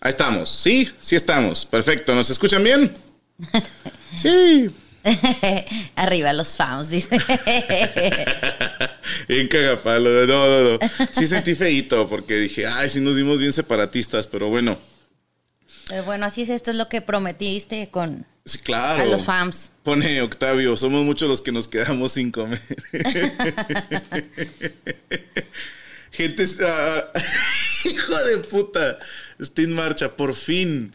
[0.00, 0.50] Ahí estamos.
[0.50, 1.66] Sí, sí estamos.
[1.66, 2.14] Perfecto.
[2.14, 2.92] ¿Nos escuchan bien?
[4.16, 4.68] Sí.
[5.94, 7.16] Arriba los fans, dice.
[9.28, 10.26] bien cagapalo.
[10.26, 10.78] No, no, no.
[11.12, 14.76] Sí sentí feito porque dije, ay, sí nos dimos bien separatistas, pero bueno.
[15.86, 19.02] Pero bueno, así es, esto es lo que prometiste con sí, claro.
[19.04, 19.70] a los fans.
[19.84, 22.60] Pone Octavio, somos muchos los que nos quedamos sin comer.
[26.10, 28.98] Gente, uh, hijo de puta.
[29.40, 30.92] Está en marcha, por fin.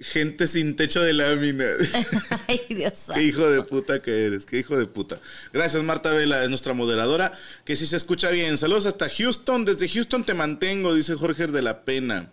[0.00, 1.64] Gente sin techo de lámina.
[2.46, 5.18] Ay, Dios Qué hijo de puta que eres, qué hijo de puta.
[5.52, 7.32] Gracias, Marta Vela, es nuestra moderadora,
[7.64, 8.56] que sí se escucha bien.
[8.58, 9.64] Saludos hasta Houston.
[9.64, 12.30] Desde Houston te mantengo, dice Jorge de la Pena.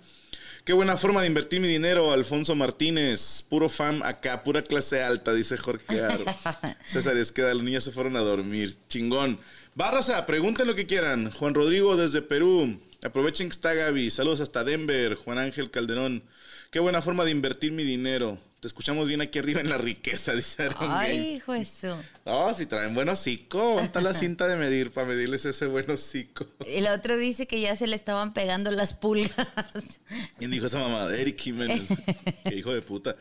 [0.66, 3.44] Qué buena forma de invertir mi dinero, Alfonso Martínez.
[3.48, 6.26] Puro fam acá, pura clase alta, dice Jorge Aro.
[6.86, 8.76] César Esqueda, los niños se fueron a dormir.
[8.90, 9.40] Chingón.
[9.76, 11.32] Barraza, pregunten lo que quieran.
[11.32, 12.80] Juan Rodrigo desde Perú.
[13.06, 14.10] Aprovechen que está Gaby.
[14.10, 15.14] Saludos hasta Denver.
[15.14, 16.24] Juan Ángel Calderón.
[16.72, 18.40] Qué buena forma de invertir mi dinero.
[18.60, 22.02] Te escuchamos bien aquí arriba en la riqueza, dice Aaron Ay, hijo eso.
[22.26, 23.60] No, si traen buen hocico.
[23.60, 26.48] ¿Dónde está la cinta de medir para medirles ese buen hocico?
[26.66, 29.36] El otro dice que ya se le estaban pegando las pulgas.
[30.40, 31.06] ¿Quién dijo esa mamá?
[31.14, 31.88] Eric Jiménez.
[32.44, 33.16] Qué hijo de puta.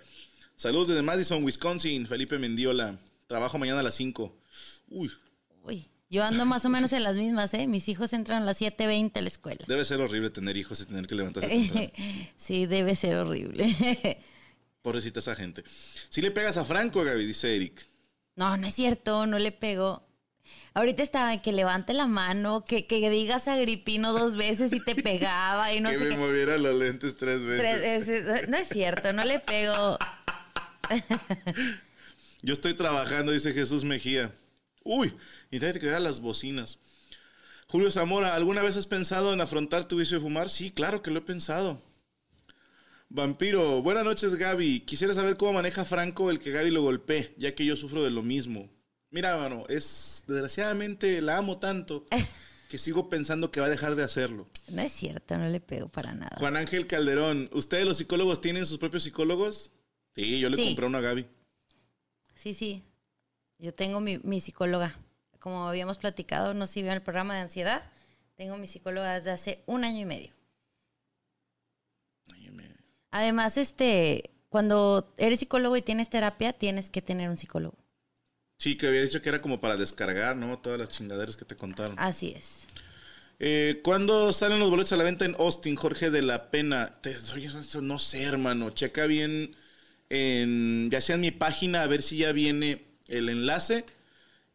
[0.57, 2.07] Saludos desde Madison, Wisconsin.
[2.07, 2.99] Felipe Mendiola.
[3.27, 4.35] Trabajo mañana a las 5.
[4.89, 5.11] Uy.
[5.63, 5.87] Uy.
[6.15, 7.67] Yo ando más o menos en las mismas, ¿eh?
[7.67, 9.65] Mis hijos entran a las 7.20 a la escuela.
[9.67, 11.93] Debe ser horrible tener hijos y tener que levantarse.
[12.37, 14.21] sí, debe ser horrible.
[14.83, 15.65] Pobrecita esa gente.
[16.11, 17.85] Si le pegas a Franco, Gaby, dice Eric.
[18.37, 20.07] No, no es cierto, no le pego.
[20.75, 24.95] Ahorita estaba que levante la mano, que, que digas a Gripino dos veces y te
[25.03, 26.05] pegaba y no que sé.
[26.05, 26.17] me qué.
[26.17, 27.61] moviera los lentes tres veces.
[27.61, 28.49] Tres veces.
[28.49, 29.99] No es cierto, no le pego.
[32.43, 34.31] Yo estoy trabajando, dice Jesús Mejía.
[34.85, 35.13] Uy,
[35.51, 36.79] y te que las bocinas.
[37.69, 40.51] Julio Zamora, ¿alguna vez has pensado en afrontar tu vicio de fumar?
[40.51, 41.81] Sí, claro que lo he pensado.
[43.09, 44.81] Vampiro, buenas noches Gaby.
[44.81, 48.11] Quisiera saber cómo maneja Franco el que Gaby lo golpee, ya que yo sufro de
[48.11, 48.69] lo mismo.
[49.11, 52.05] Mira, mano, es desgraciadamente la amo tanto
[52.69, 54.47] que sigo pensando que va a dejar de hacerlo.
[54.69, 56.37] No es cierto, no le pego para nada.
[56.39, 59.71] Juan Ángel Calderón, ¿ustedes los psicólogos tienen sus propios psicólogos?
[60.15, 60.67] Sí, yo le Sí.
[60.67, 61.27] compré uno a Gaby.
[62.35, 62.83] Sí, sí.
[63.59, 64.97] Yo tengo mi, mi psicóloga.
[65.41, 67.83] Como habíamos platicado, no si vieron el programa de ansiedad.
[68.37, 70.33] Tengo mi psicóloga desde hace un año y medio.
[72.35, 72.65] Ay, me-
[73.11, 77.77] Además, este, cuando eres psicólogo y tienes terapia, tienes que tener un psicólogo.
[78.59, 80.59] Sí, que había dicho que era como para descargar, ¿no?
[80.59, 81.97] Todas las chingaderas que te contaron.
[81.99, 82.67] Así es.
[83.41, 86.95] Eh, ¿Cuándo salen los boletos a la venta en Austin, Jorge de la Pena?
[87.03, 88.71] Te honesto, no sé, hermano.
[88.71, 89.57] Checa bien
[90.09, 93.85] en, ya sea en mi página, a ver si ya viene el enlace.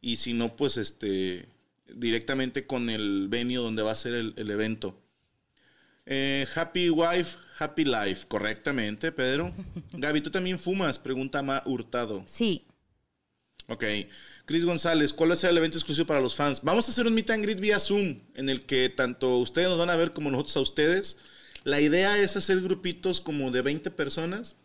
[0.01, 1.47] Y si no, pues este,
[1.93, 4.95] directamente con el venue donde va a ser el, el evento.
[6.11, 8.25] Eh, happy Wife, Happy Life.
[8.27, 9.53] Correctamente, Pedro.
[9.93, 10.97] Gaby, ¿tú también fumas?
[10.97, 12.23] Pregunta Ma Hurtado.
[12.25, 12.65] Sí.
[13.67, 13.83] Ok.
[14.45, 16.61] Chris González, ¿cuál va a ser el evento exclusivo para los fans?
[16.63, 19.77] Vamos a hacer un meet and greet vía Zoom, en el que tanto ustedes nos
[19.77, 21.17] van a ver como nosotros a ustedes.
[21.63, 24.55] La idea es hacer grupitos como de 20 personas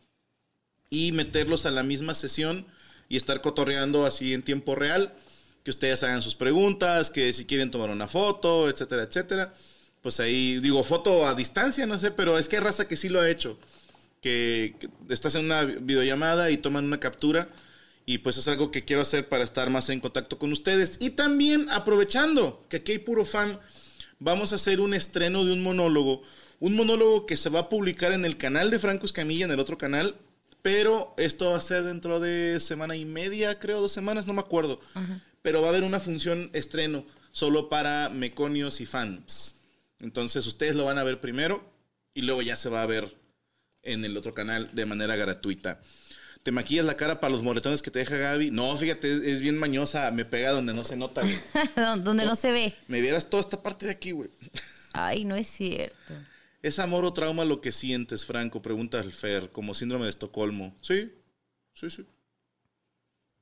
[0.88, 2.66] y meterlos a la misma sesión
[3.08, 5.14] y estar cotorreando así en tiempo real.
[5.62, 9.54] Que ustedes hagan sus preguntas, que si quieren tomar una foto, etcétera, etcétera.
[10.02, 13.08] Pues ahí, digo, foto a distancia, no sé, pero es que hay raza que sí
[13.08, 13.58] lo ha hecho.
[14.20, 17.48] Que, que estás en una videollamada y toman una captura.
[18.06, 20.98] Y pues es algo que quiero hacer para estar más en contacto con ustedes.
[21.00, 23.58] Y también aprovechando que aquí hay puro fan,
[24.18, 26.22] vamos a hacer un estreno de un monólogo.
[26.60, 29.60] Un monólogo que se va a publicar en el canal de Franco Escamilla, en el
[29.60, 30.16] otro canal.
[30.64, 34.40] Pero esto va a ser dentro de semana y media, creo, dos semanas, no me
[34.40, 34.80] acuerdo.
[35.42, 39.56] Pero va a haber una función estreno solo para meconios y fans.
[40.00, 41.62] Entonces ustedes lo van a ver primero
[42.14, 43.14] y luego ya se va a ver
[43.82, 45.82] en el otro canal de manera gratuita.
[46.42, 48.50] ¿Te maquillas la cara para los moretones que te deja Gaby?
[48.50, 51.38] No, fíjate, es, es bien mañosa, me pega donde no se nota, güey.
[52.02, 52.74] Donde no se ve.
[52.88, 54.30] Me vieras toda esta parte de aquí, güey.
[54.94, 56.14] Ay, no es cierto.
[56.64, 58.62] ¿Es amor o trauma lo que sientes, Franco?
[58.62, 60.74] Pregunta el Fer, como síndrome de Estocolmo.
[60.80, 61.12] Sí,
[61.74, 62.06] sí, sí.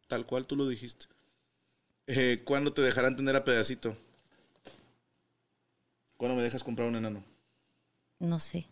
[0.08, 1.06] Tal cual tú lo dijiste.
[2.08, 3.96] Eh, ¿Cuándo te dejarán tener a pedacito?
[6.16, 7.22] ¿Cuándo me dejas comprar un enano?
[8.18, 8.66] No sé.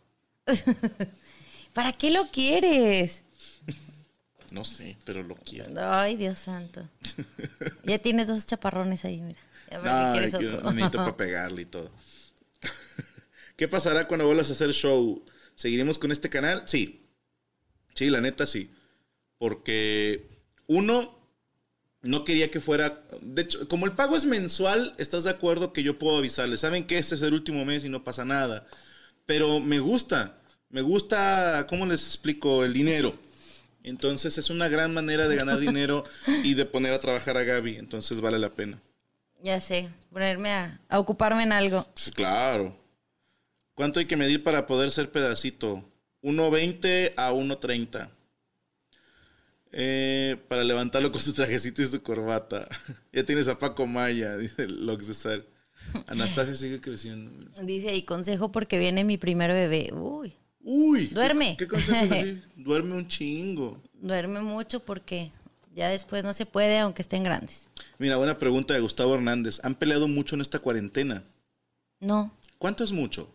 [1.73, 3.23] ¿Para qué lo quieres?
[4.51, 5.71] No sé, pero lo quiero.
[5.93, 6.89] Ay, Dios santo.
[7.85, 9.39] Ya tienes dos chaparrones ahí, mira.
[9.71, 10.61] Ya No, quieres otro.
[10.73, 11.91] necesito para pegarle y todo.
[13.61, 15.23] ¿Qué pasará cuando vuelvas a hacer show?
[15.55, 16.63] ¿Seguiremos con este canal?
[16.65, 17.07] Sí.
[17.93, 18.71] Sí, la neta sí.
[19.37, 20.31] Porque
[20.67, 21.19] uno,
[22.01, 23.05] no quería que fuera...
[23.21, 26.61] De hecho, como el pago es mensual, ¿estás de acuerdo que yo puedo avisarles?
[26.61, 28.67] Saben que este es el último mes y no pasa nada.
[29.27, 30.39] Pero me gusta.
[30.71, 32.65] Me gusta, ¿cómo les explico?
[32.65, 33.13] El dinero.
[33.83, 36.07] Entonces es una gran manera de ganar dinero
[36.45, 37.77] y de poner a trabajar a Gaby.
[37.77, 38.81] Entonces vale la pena.
[39.43, 41.87] Ya sé, ponerme a, a ocuparme en algo.
[42.15, 42.80] Claro.
[43.81, 45.83] ¿Cuánto hay que medir para poder ser pedacito?
[46.23, 48.11] 1.20 a 1.30.
[49.73, 52.69] Eh, para levantarlo con su trajecito y su corbata.
[53.11, 55.47] ya tienes a Paco Maya, dice Lox de Sar.
[56.09, 57.51] Anastasia sigue creciendo.
[57.63, 59.89] Dice ahí, consejo porque viene mi primer bebé.
[59.95, 61.09] Uy, Uy.
[61.09, 61.57] ¿qué- Duerme.
[61.59, 62.15] ¿Qué, consejo?
[62.57, 63.81] Duerme un chingo.
[63.95, 65.33] duerme mucho porque
[65.75, 67.65] ya después no se puede aunque estén grandes.
[67.97, 69.59] Mira, buena pregunta de Gustavo Hernández.
[69.63, 71.23] ¿Han peleado mucho en esta cuarentena?
[71.99, 73.35] No, ¿Cuánto es mucho?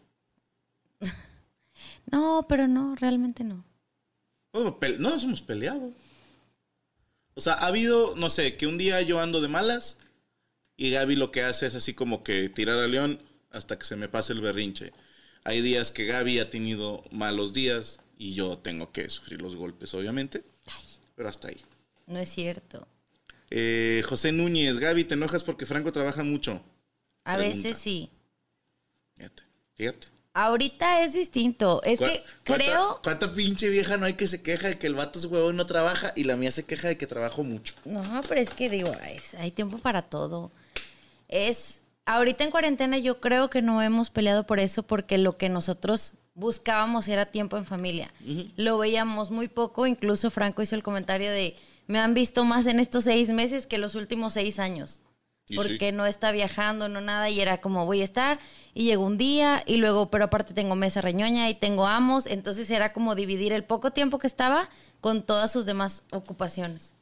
[2.11, 3.63] no, pero no, realmente no.
[4.53, 5.91] No, nos hemos peleado.
[7.33, 9.97] O sea, ha habido, no sé, que un día yo ando de malas
[10.77, 13.21] y Gaby lo que hace es así como que tirar a León
[13.51, 14.93] hasta que se me pase el berrinche.
[15.43, 19.93] Hay días que Gaby ha tenido malos días y yo tengo que sufrir los golpes,
[19.93, 20.43] obviamente.
[21.15, 21.61] Pero hasta ahí.
[22.07, 22.87] No es cierto.
[23.49, 26.63] Eh, José Núñez, Gaby, ¿te enojas porque Franco trabaja mucho?
[27.25, 27.57] A Pregunta.
[27.57, 28.09] veces sí.
[29.15, 29.43] Fíjate,
[29.75, 30.07] fíjate.
[30.37, 31.81] Ahorita es distinto.
[31.83, 32.99] Es ¿Cuá- que creo...
[33.01, 35.57] ¿Cuánta pinche vieja no hay que se queja de que el vato es huevón y
[35.57, 37.73] no trabaja y la mía se queja de que trabajo mucho?
[37.85, 40.51] No, pero es que digo, es- hay tiempo para todo.
[41.29, 45.47] Es, ahorita en cuarentena yo creo que no hemos peleado por eso porque lo que
[45.47, 48.13] nosotros buscábamos era tiempo en familia.
[48.57, 51.55] Lo veíamos muy poco, incluso Franco hizo el comentario de,
[51.87, 54.99] me han visto más en estos seis meses que los últimos seis años.
[55.53, 58.39] Porque no está viajando, no nada, y era como voy a estar,
[58.73, 62.69] y llegó un día, y luego, pero aparte tengo mesa reñoña y tengo amos, entonces
[62.71, 64.69] era como dividir el poco tiempo que estaba
[65.01, 66.95] con todas sus demás ocupaciones.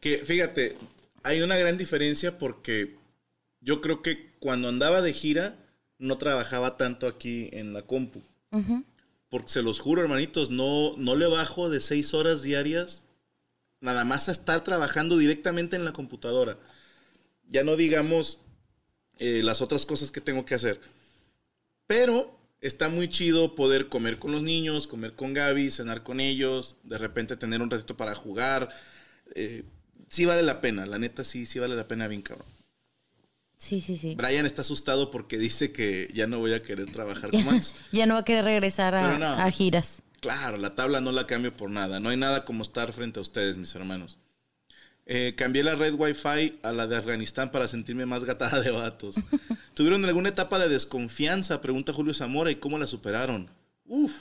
[0.00, 0.76] Que fíjate,
[1.22, 2.96] hay una gran diferencia porque
[3.60, 5.56] yo creo que cuando andaba de gira
[5.98, 8.22] no trabajaba tanto aquí en la compu.
[9.28, 13.04] Porque se los juro, hermanitos, no, no le bajo de seis horas diarias
[13.80, 16.58] nada más a estar trabajando directamente en la computadora.
[17.48, 18.40] Ya no digamos
[19.18, 20.80] eh, las otras cosas que tengo que hacer.
[21.86, 26.76] Pero está muy chido poder comer con los niños, comer con Gaby, cenar con ellos,
[26.82, 28.70] de repente tener un ratito para jugar.
[29.34, 29.64] Eh,
[30.08, 32.46] sí vale la pena, la neta sí, sí vale la pena bien cabrón.
[33.56, 34.14] Sí, sí, sí.
[34.16, 37.74] Brian está asustado porque dice que ya no voy a querer trabajar como antes.
[37.92, 39.26] Ya no va a querer regresar a, no.
[39.26, 40.02] a giras.
[40.20, 42.00] Claro, la tabla no la cambio por nada.
[42.00, 44.18] No hay nada como estar frente a ustedes, mis hermanos.
[45.08, 49.16] Eh, cambié la red Wi-Fi a la de Afganistán para sentirme más gatada de vatos.
[49.74, 51.60] ¿Tuvieron alguna etapa de desconfianza?
[51.60, 52.50] Pregunta Julio Zamora.
[52.50, 53.48] ¿Y cómo la superaron?
[53.84, 54.12] Uf.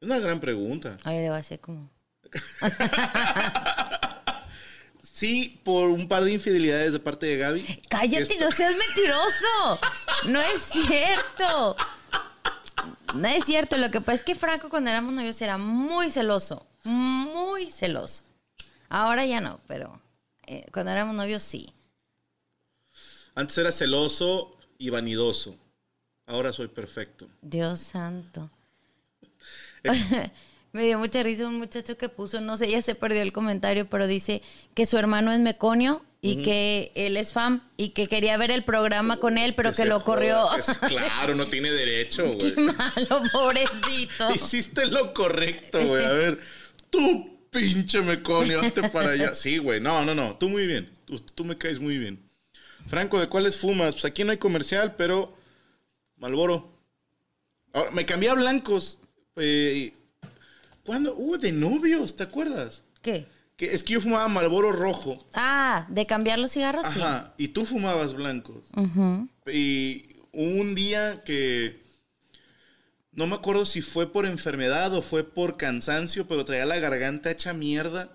[0.00, 0.96] Es una gran pregunta.
[1.04, 1.90] A ver, va a ser como.
[5.22, 7.82] Sí, por un par de infidelidades de parte de Gaby.
[7.88, 9.78] Cállate, no seas mentiroso.
[10.26, 11.76] No es cierto.
[13.14, 13.76] No es cierto.
[13.76, 16.66] Lo que pasa es que Franco cuando éramos novios era muy celoso.
[16.82, 18.24] Muy celoso.
[18.94, 19.98] Ahora ya no, pero
[20.46, 21.72] eh, cuando éramos novios sí.
[23.34, 25.56] Antes era celoso y vanidoso.
[26.26, 27.26] Ahora soy perfecto.
[27.40, 28.50] Dios santo.
[30.72, 33.88] Me dio mucha risa un muchacho que puso, no sé, ya se perdió el comentario,
[33.88, 34.42] pero dice
[34.74, 38.62] que su hermano es meconio y que él es fan y que quería ver el
[38.62, 40.48] programa con él, pero que, lo corrió.
[40.60, 42.54] sí, claro, no tiene derecho, güey.
[42.54, 44.30] Qué malo, pobrecito.
[44.34, 46.04] Hiciste lo correcto, güey.
[46.04, 46.38] A ver,
[46.90, 49.34] tú, pinche meconio, hazte para allá.
[49.34, 49.80] Sí, güey.
[49.80, 50.36] No, no, no.
[50.38, 50.90] Tú muy bien.
[51.04, 52.18] Tú, tú me caes muy bien.
[52.88, 53.94] Franco, ¿de cuáles fumas?
[53.94, 55.36] Pues aquí no hay comercial, pero
[56.16, 56.72] Malboro.
[57.72, 58.98] Ahora, me cambié a blancos.
[59.36, 59.92] Eh,
[60.84, 61.14] ¿Cuándo?
[61.16, 62.82] Uh, de novios, ¿te acuerdas?
[63.02, 63.26] ¿Qué?
[63.56, 65.28] Que es que yo fumaba Malboro rojo.
[65.34, 67.00] Ah, de cambiar los cigarros, sí.
[67.00, 67.34] Ajá.
[67.36, 68.64] Y tú fumabas blancos.
[68.74, 69.28] Ujú.
[69.46, 71.81] Y un día que
[73.12, 77.30] no me acuerdo si fue por enfermedad o fue por cansancio, pero traía la garganta
[77.30, 78.10] hecha mierda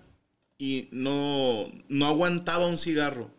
[0.58, 3.30] y no, no aguantaba un cigarro.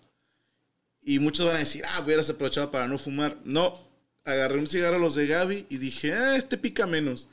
[1.01, 3.37] Y muchos van a decir, ah, hubieras aprovechado para no fumar.
[3.43, 3.77] No,
[4.23, 7.27] agarré un cigarro a los de Gaby y dije, ah, este pica menos.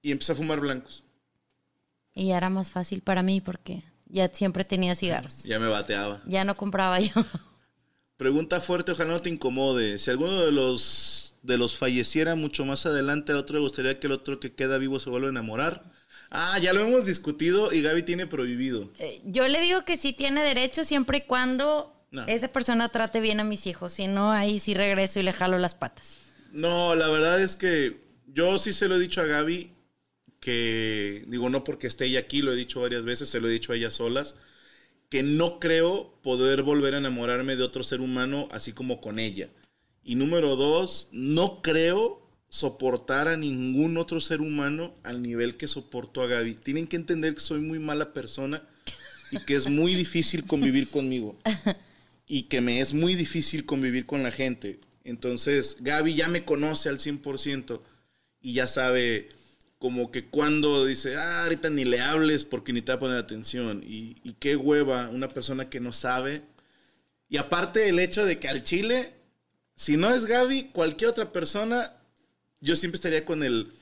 [0.00, 1.02] Y empecé a fumar blancos.
[2.14, 5.42] Y ya era más fácil para mí porque ya siempre tenía cigarros.
[5.42, 6.20] Ya me bateaba.
[6.26, 7.12] Ya no compraba yo.
[8.16, 9.98] Pregunta fuerte, ojalá no te incomode.
[9.98, 14.06] Si alguno de los de los falleciera mucho más adelante, al otro le gustaría que
[14.08, 15.84] el otro que queda vivo se vuelva a enamorar.
[16.30, 18.90] Ah, ya lo hemos discutido y Gaby tiene prohibido.
[18.98, 22.26] Eh, Yo le digo que sí tiene derecho siempre y cuando No.
[22.26, 23.92] esa persona trate bien a mis hijos.
[23.92, 26.16] Si no, ahí sí regreso y le jalo las patas.
[26.50, 29.70] No, la verdad es que yo sí se lo he dicho a Gaby
[30.40, 33.52] que, digo, no porque esté ella aquí, lo he dicho varias veces, se lo he
[33.52, 34.36] dicho a ella solas,
[35.10, 39.48] que no creo poder volver a enamorarme de otro ser humano así como con ella.
[40.04, 46.22] Y número dos, no creo soportar a ningún otro ser humano al nivel que soporto
[46.22, 46.54] a Gaby.
[46.54, 48.62] Tienen que entender que soy muy mala persona
[49.32, 51.36] y que es muy difícil convivir conmigo.
[52.26, 54.80] Y que me es muy difícil convivir con la gente.
[55.04, 57.82] Entonces, Gaby ya me conoce al 100%
[58.40, 59.28] y ya sabe
[59.78, 63.18] como que cuando dice, ah, ahorita ni le hables porque ni te va a poner
[63.18, 63.82] atención.
[63.86, 66.42] Y, y qué hueva una persona que no sabe.
[67.28, 69.12] Y aparte el hecho de que al chile,
[69.76, 71.92] si no es Gaby, cualquier otra persona,
[72.60, 73.72] yo siempre estaría con el,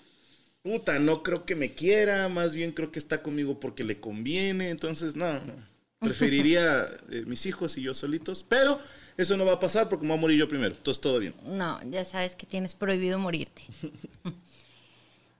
[0.62, 4.70] puta, no creo que me quiera, más bien creo que está conmigo porque le conviene.
[4.70, 5.72] Entonces, no, no.
[5.98, 8.44] Preferiría eh, mis hijos y yo solitos.
[8.48, 8.80] Pero
[9.16, 10.74] eso no va a pasar porque me voy a morir yo primero.
[10.74, 11.34] Entonces, todo bien.
[11.44, 13.62] No, ya sabes que tienes prohibido morirte.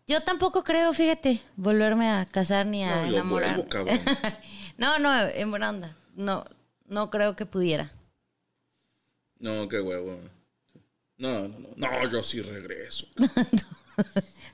[0.08, 3.64] Yo tampoco creo, fíjate, volverme a casar ni a No, enamorar.
[4.76, 5.96] no, no, en buena onda.
[6.16, 6.44] No,
[6.86, 7.92] no creo que pudiera.
[9.38, 10.18] No, qué huevo.
[11.22, 11.68] No, no, no.
[11.76, 13.06] No, yo sí regreso.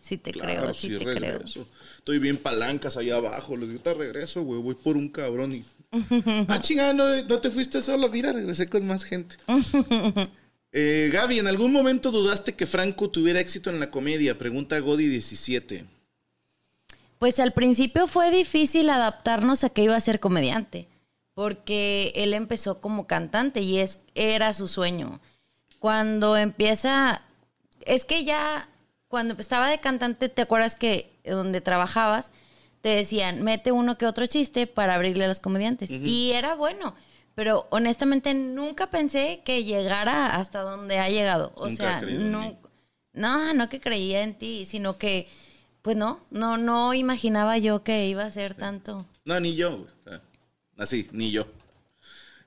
[0.03, 1.15] Sí te Claro, creo, sí, sí te creo.
[1.15, 1.69] regreso.
[1.99, 3.59] Estoy bien palancas allá abajo.
[3.59, 4.61] Les digo, te regreso, güey.
[4.61, 5.65] Voy por un cabrón y...
[6.49, 8.09] ah, chingada, no, no te fuiste solo.
[8.09, 9.37] Mira, regresé con más gente.
[10.71, 14.37] Eh, Gaby, ¿en algún momento dudaste que Franco tuviera éxito en la comedia?
[14.37, 15.87] Pregunta Godi17.
[17.19, 20.87] Pues al principio fue difícil adaptarnos a que iba a ser comediante,
[21.33, 25.21] porque él empezó como cantante y es era su sueño.
[25.78, 27.23] Cuando empieza,
[27.87, 28.68] es que ya
[29.08, 32.32] cuando estaba de cantante, ¿te acuerdas que donde trabajabas
[32.80, 35.90] te decían, mete uno que otro chiste para abrirle a los comediantes?
[35.90, 36.94] Y era bueno,
[37.35, 41.52] pero honestamente nunca pensé que llegara hasta donde ha llegado.
[41.56, 42.58] O Nunca sea, no,
[43.12, 45.28] no, no que creía en ti, sino que,
[45.82, 49.06] pues no, no, no imaginaba yo que iba a ser tanto.
[49.25, 49.87] No, ni yo.
[50.76, 51.47] Así, ni yo.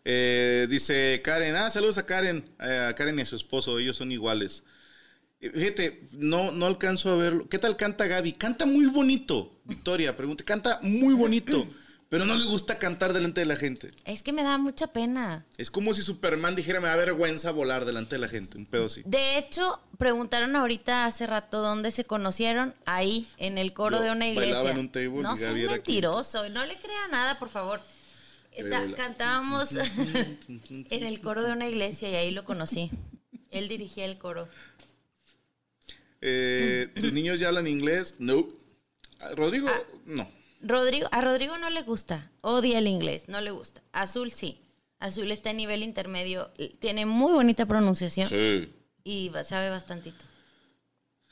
[0.04, 3.96] Eh, dice Karen, ah, saludos a Karen, eh, a Karen y a su esposo, ellos
[3.98, 4.64] son iguales.
[5.40, 7.48] Eh, Fíjate, no, no alcanzo a verlo.
[7.50, 8.34] ¿Qué tal canta Gaby?
[8.34, 10.44] Canta muy bonito, Victoria, pregunta.
[10.44, 11.68] Canta muy bonito,
[12.10, 13.92] pero no le gusta cantar delante de la gente.
[14.04, 15.46] Es que me da mucha pena.
[15.58, 18.88] Es como si Superman dijera, me da vergüenza volar delante de la gente, un pedo
[18.88, 19.04] así.
[19.06, 22.74] De hecho, preguntaron ahorita hace rato dónde se conocieron.
[22.86, 24.56] Ahí, en el coro Yo de una iglesia.
[24.56, 26.50] bailaba en un table no seas mentiroso.
[26.50, 27.82] No le crea nada, por favor.
[28.52, 32.92] Está- cantábamos en el coro de una iglesia y ahí lo conocí.
[33.50, 34.48] Él dirigía el coro.
[36.22, 38.16] Eh, ¿Tus niños ya hablan inglés?
[38.20, 38.48] No.
[39.20, 39.70] Ah, Rodrigo,
[40.06, 40.30] no.
[40.62, 43.82] Rodrigo, a Rodrigo no le gusta, odia el inglés, no le gusta.
[43.94, 44.60] Azul sí.
[45.00, 48.72] Azul está en nivel intermedio, tiene muy bonita pronunciación Sí.
[49.04, 50.26] y sabe bastantito.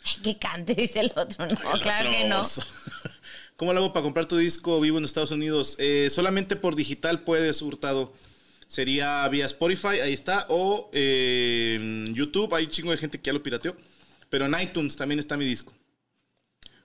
[0.04, 1.46] Ay, que cante, dice el otro.
[1.46, 2.42] No, claro que no.
[3.60, 5.76] ¿Cómo lo hago para comprar tu disco vivo en Estados Unidos?
[5.80, 8.14] Eh, solamente por digital puedes, Hurtado.
[8.68, 10.46] Sería vía Spotify, ahí está.
[10.48, 13.76] O eh, YouTube, hay un chingo de gente que ya lo pirateó.
[14.30, 15.74] Pero en iTunes también está mi disco.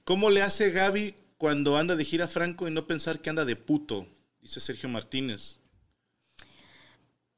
[0.03, 3.55] ¿Cómo le hace Gaby cuando anda de gira Franco y no pensar que anda de
[3.55, 4.09] puto?
[4.41, 5.59] Dice Sergio Martínez.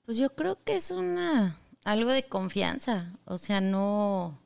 [0.06, 3.12] Pues yo creo que es una algo de confianza.
[3.26, 4.40] O sea, no,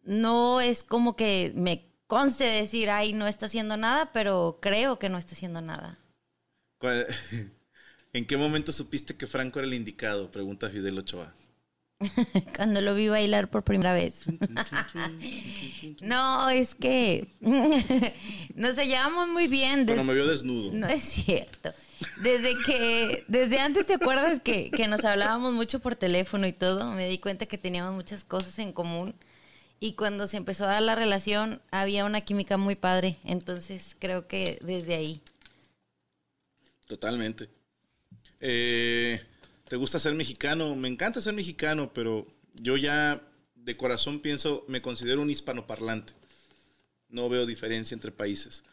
[0.00, 5.08] no es como que me conste decir, ay, no está haciendo nada, pero creo que
[5.08, 5.98] no está haciendo nada.
[6.80, 7.06] ¿Cuál-
[8.12, 10.30] ¿En qué momento supiste que Franco era el indicado?
[10.32, 11.32] Pregunta Fidel Ochoa.
[12.56, 14.22] Cuando lo vi bailar por primera vez.
[16.00, 17.28] no, es que
[18.54, 19.84] nos llevamos muy bien.
[19.86, 20.72] Bueno, des- me vio desnudo.
[20.72, 21.72] No es cierto.
[22.22, 26.92] Desde que, desde antes, ¿te acuerdas que, que nos hablábamos mucho por teléfono y todo?
[26.92, 29.14] Me di cuenta que teníamos muchas cosas en común.
[29.80, 33.16] Y cuando se empezó a dar la relación, había una química muy padre.
[33.24, 35.20] Entonces, creo que desde ahí.
[36.86, 37.48] Totalmente.
[38.40, 39.20] Eh,
[39.68, 40.74] ¿Te gusta ser mexicano?
[40.74, 43.22] Me encanta ser mexicano, pero yo ya
[43.54, 46.14] de corazón pienso, me considero un hispanoparlante.
[47.08, 48.64] No veo diferencia entre países.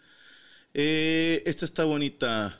[0.74, 2.58] Eh, esta está bonita.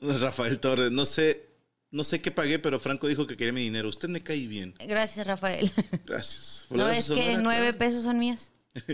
[0.00, 1.53] Rafael Torres, no sé,
[1.94, 3.88] no sé qué pagué, pero Franco dijo que quería mi dinero.
[3.88, 4.74] Usted me cae bien.
[4.86, 5.70] Gracias, Rafael.
[6.06, 6.66] Gracias.
[6.70, 7.78] ¿No es que Sonora, nueve claro.
[7.78, 8.50] pesos son míos?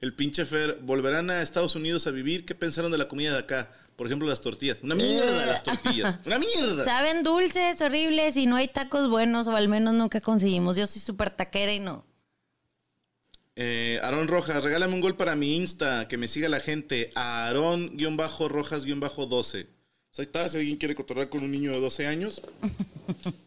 [0.00, 2.44] El pinche Fer, ¿volverán a Estados Unidos a vivir?
[2.44, 3.70] ¿Qué pensaron de la comida de acá?
[3.96, 4.78] Por ejemplo, las tortillas.
[4.82, 6.18] Una mierda las tortillas.
[6.24, 6.84] Una mierda.
[6.84, 10.76] Saben dulces, horribles y no hay tacos buenos, o al menos nunca conseguimos.
[10.76, 12.04] Yo soy súper taquera y no.
[13.54, 17.10] Eh, Aarón Rojas, regálame un gol para mi Insta, que me siga la gente.
[17.14, 19.75] Aarón-Rojas-12.
[20.18, 22.42] Ahí está, si alguien quiere cotorrear con un niño de 12 años.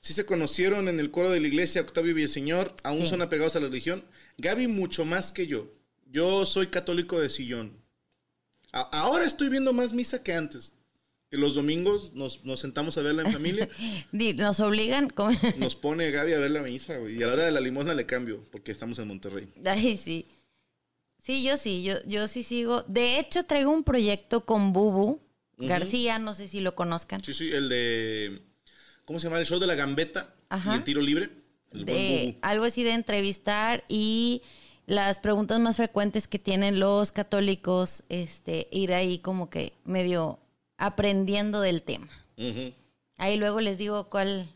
[0.00, 2.74] Sí se conocieron en el coro de la iglesia, Octavio Villaseñor.
[2.82, 3.06] Aún Sí.
[3.08, 4.04] son apegados a la religión.
[4.36, 5.66] Gaby mucho más que yo.
[6.12, 7.72] Yo soy católico de sillón.
[8.72, 10.74] A- ahora estoy viendo más misa que antes.
[11.30, 13.66] Que los domingos nos, nos sentamos a verla en familia.
[14.12, 15.10] Nos obligan.
[15.56, 17.18] Nos pone Gaby a ver la misa, güey.
[17.18, 19.48] Y a la hora de la limosna le cambio, porque estamos en Monterrey.
[19.64, 20.26] Ay, sí.
[21.22, 22.82] Sí, yo sí, yo, yo sí sigo.
[22.88, 25.18] De hecho, traigo un proyecto con Bubu
[25.58, 27.22] García, no sé si lo conozcan.
[27.22, 28.42] Sí, sí, el de.
[29.04, 29.38] ¿Cómo se llama?
[29.38, 30.72] El show de la gambeta Ajá.
[30.74, 31.30] y el tiro libre.
[31.72, 34.42] El de algo así de entrevistar y
[34.86, 40.38] las preguntas más frecuentes que tienen los católicos, este, ir ahí como que medio
[40.76, 42.08] aprendiendo del tema.
[43.16, 44.48] Ahí luego les digo cuál,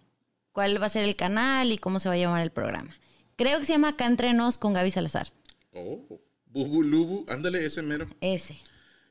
[0.52, 2.94] cuál va a ser el canal y cómo se va a llamar el programa.
[3.37, 5.32] Creo que se llama Acá Entre Nos con Gaby Salazar.
[5.72, 6.00] Oh,
[6.46, 8.08] Bubu Lubu, ándale, ese mero.
[8.20, 8.58] Ese.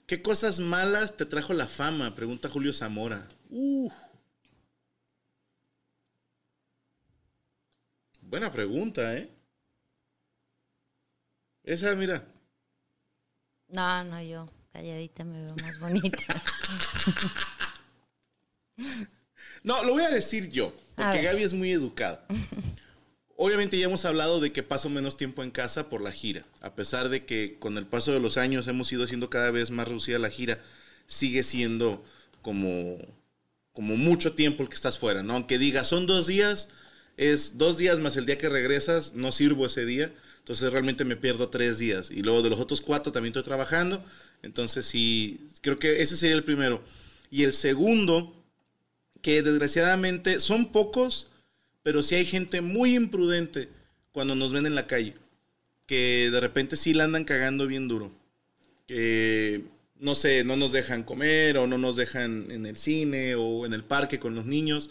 [0.07, 2.15] ¿Qué cosas malas te trajo la fama?
[2.15, 3.27] Pregunta Julio Zamora.
[3.49, 3.93] Uf.
[8.21, 9.29] Buena pregunta, ¿eh?
[11.63, 12.23] Esa, mira.
[13.67, 16.41] No, no, yo calladita me veo más bonita.
[19.63, 21.23] No, lo voy a decir yo, porque.
[21.23, 22.25] Gaby es muy educada.
[23.39, 26.43] Obviamente ya hemos hablado de que paso menos tiempo en casa por la gira.
[26.59, 29.69] A pesar de que con el paso de los años hemos ido haciendo cada vez
[29.69, 30.59] más reducida la gira,
[31.05, 32.03] sigue siendo
[32.41, 32.97] como,
[33.73, 35.33] como mucho tiempo el que estás fuera, ¿no?
[35.33, 36.69] Aunque digas, son dos días,
[37.15, 41.15] es dos días más el día que regresas, no sirvo ese día, entonces realmente me
[41.15, 42.09] pierdo tres días.
[42.09, 44.03] Y luego de los otros cuatro también estoy trabajando,
[44.41, 46.81] entonces sí, creo que ese sería el primero.
[47.29, 48.43] Y el segundo,
[49.21, 51.27] que desgraciadamente son pocos,
[51.87, 53.69] pero sí hay gente muy imprudente
[54.11, 55.13] cuando nos ven en la calle,
[55.85, 58.11] que de repente sí la andan cagando bien duro,
[58.87, 59.61] que
[59.97, 63.71] no sé, no nos dejan comer o no nos dejan en el cine o en
[63.71, 64.89] el parque con los niños.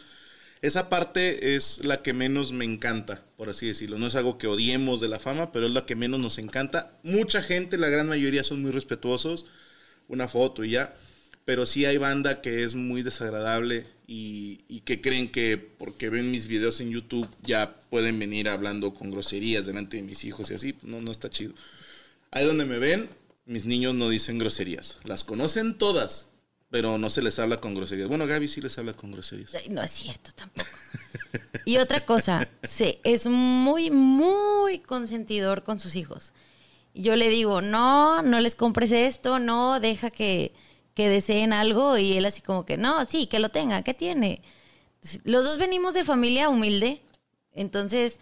[0.62, 3.98] Esa parte es la que menos me encanta, por así decirlo.
[3.98, 6.98] No es algo que odiemos de la fama, pero es la que menos nos encanta.
[7.02, 9.44] Mucha gente, la gran mayoría son muy respetuosos,
[10.08, 10.94] una foto y ya
[11.46, 16.46] pero sí hay banda que es muy desagradable y, que creen que porque ven mis
[16.46, 20.74] videos en YouTube ya pueden venir hablando con groserías delante de mis hijos y así.
[20.82, 21.54] No, no está chido.
[22.30, 23.08] Ahí donde me ven,
[23.46, 24.98] mis niños no dicen groserías.
[25.04, 26.26] Las conocen todas,
[26.70, 28.08] pero no se les habla con groserías.
[28.08, 29.52] Bueno, Gaby sí les habla con groserías.
[29.70, 30.68] No es cierto tampoco.
[31.64, 36.32] Y otra cosa, sí, es muy, muy consentidor con sus hijos.
[36.94, 40.52] Yo le digo, no, no les compres esto, no, deja que,
[40.96, 41.96] que deseen algo.
[41.98, 44.42] Y él así como que, no, sí, que lo tenga, ¿qué tiene?
[45.22, 47.02] Los dos venimos de familia humilde,
[47.52, 48.18] entonces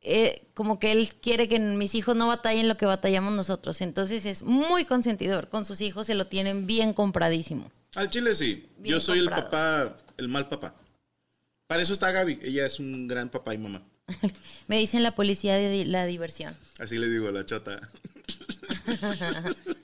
[0.00, 3.80] eh, como que él quiere que mis hijos no batallen lo que batallamos nosotros.
[3.82, 7.70] Entonces es muy consentidor con sus hijos, se lo tienen bien compradísimo.
[7.94, 8.66] Al chile sí.
[8.78, 9.42] Bien Yo soy comprado.
[9.42, 10.74] el papá, el mal papá.
[11.66, 12.40] Para eso está Gaby.
[12.42, 13.82] Ella es un gran papá y mamá.
[14.68, 16.56] Me dicen la policía de la diversión.
[16.78, 17.80] Así le digo a la chata.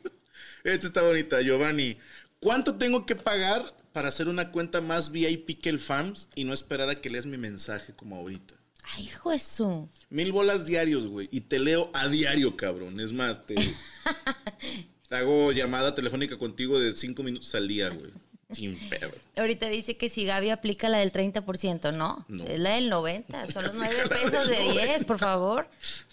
[0.65, 1.97] Esta está bonita, Giovanni.
[2.41, 6.53] ¿Cuánto tengo que pagar para hacer una cuenta más VIP que el FAMS y no
[6.55, 8.55] esperar a que leas mi mensaje como ahorita?
[8.95, 9.89] Ay, hijo de su.
[10.11, 11.29] Mil bolas diarios, güey.
[11.31, 12.99] Y te leo a diario, cabrón.
[13.01, 18.11] Es más, te, te hago llamada telefónica contigo de cinco minutos al día, güey.
[18.51, 19.11] Sin pedo.
[19.37, 22.45] Ahorita dice que si Gaby aplica la del 30%, no, No.
[22.45, 25.69] es la del 90, son los 9 pesos de 10, por favor.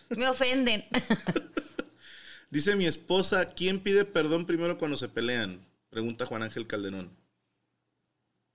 [0.09, 0.85] Me ofenden.
[2.49, 5.59] Dice mi esposa, ¿quién pide perdón primero cuando se pelean?
[5.89, 7.09] Pregunta Juan Ángel Calderón.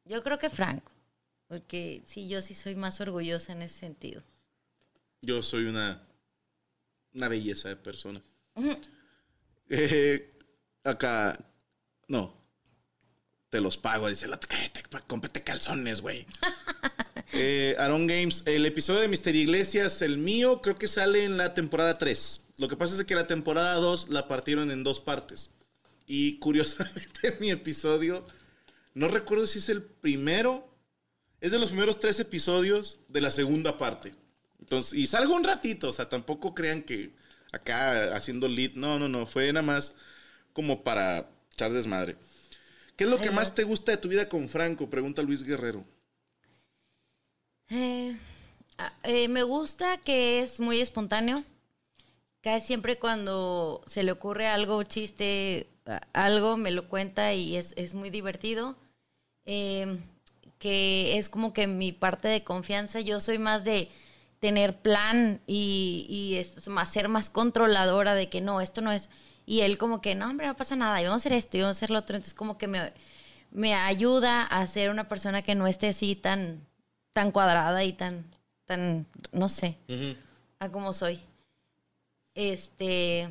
[0.05, 0.91] Yo creo que Franco,
[1.49, 4.23] porque sí, yo sí soy más orgullosa en ese sentido.
[5.23, 6.03] Yo soy una,
[7.15, 8.21] una belleza de persona.
[9.69, 10.31] Eh,
[10.83, 11.39] acá,
[12.09, 12.35] no.
[13.49, 16.27] Te los pago, dice, "La- cállate, cómprate calzones, güey.
[17.33, 21.55] Eh, Aaron Games, el episodio de Mister Iglesias, el mío, creo que sale en la
[21.55, 22.43] temporada 3.
[22.59, 25.51] Lo que pasa es que la temporada 2 la partieron en dos partes.
[26.07, 28.25] Y curiosamente mi episodio,
[28.95, 30.69] no recuerdo si es el primero,
[31.41, 34.15] es de los primeros tres episodios de la segunda parte.
[34.61, 37.13] Entonces, y salgo un ratito, o sea, tampoco crean que
[37.53, 39.95] acá haciendo lead, no, no, no, fue nada más
[40.53, 42.17] como para echar desmadre.
[42.97, 44.89] ¿Qué es lo que más te gusta de tu vida con Franco?
[44.89, 45.85] Pregunta Luis Guerrero.
[47.71, 48.17] Eh,
[48.79, 51.43] ah, eh, me gusta que es muy espontáneo.
[52.43, 55.69] Casi siempre cuando se le ocurre algo, chiste,
[56.13, 58.77] algo, me lo cuenta y es, es muy divertido.
[59.47, 59.99] Eh,
[60.59, 63.01] que es como que mi parte de confianza.
[63.01, 63.91] Yo soy más de
[64.41, 69.11] tener plan y, y es más, ser más controladora de que no, esto no es.
[69.47, 71.61] Y él como que, no, hombre, no pasa nada, y vamos a hacer esto, y
[71.61, 72.17] vamos a hacer lo otro.
[72.17, 72.93] Entonces como que me,
[73.51, 76.67] me ayuda a ser una persona que no esté así tan,
[77.15, 78.27] tan cuadrada y tan,
[78.67, 79.79] tan, no sé,
[80.59, 81.23] a como soy.
[82.35, 83.31] Este,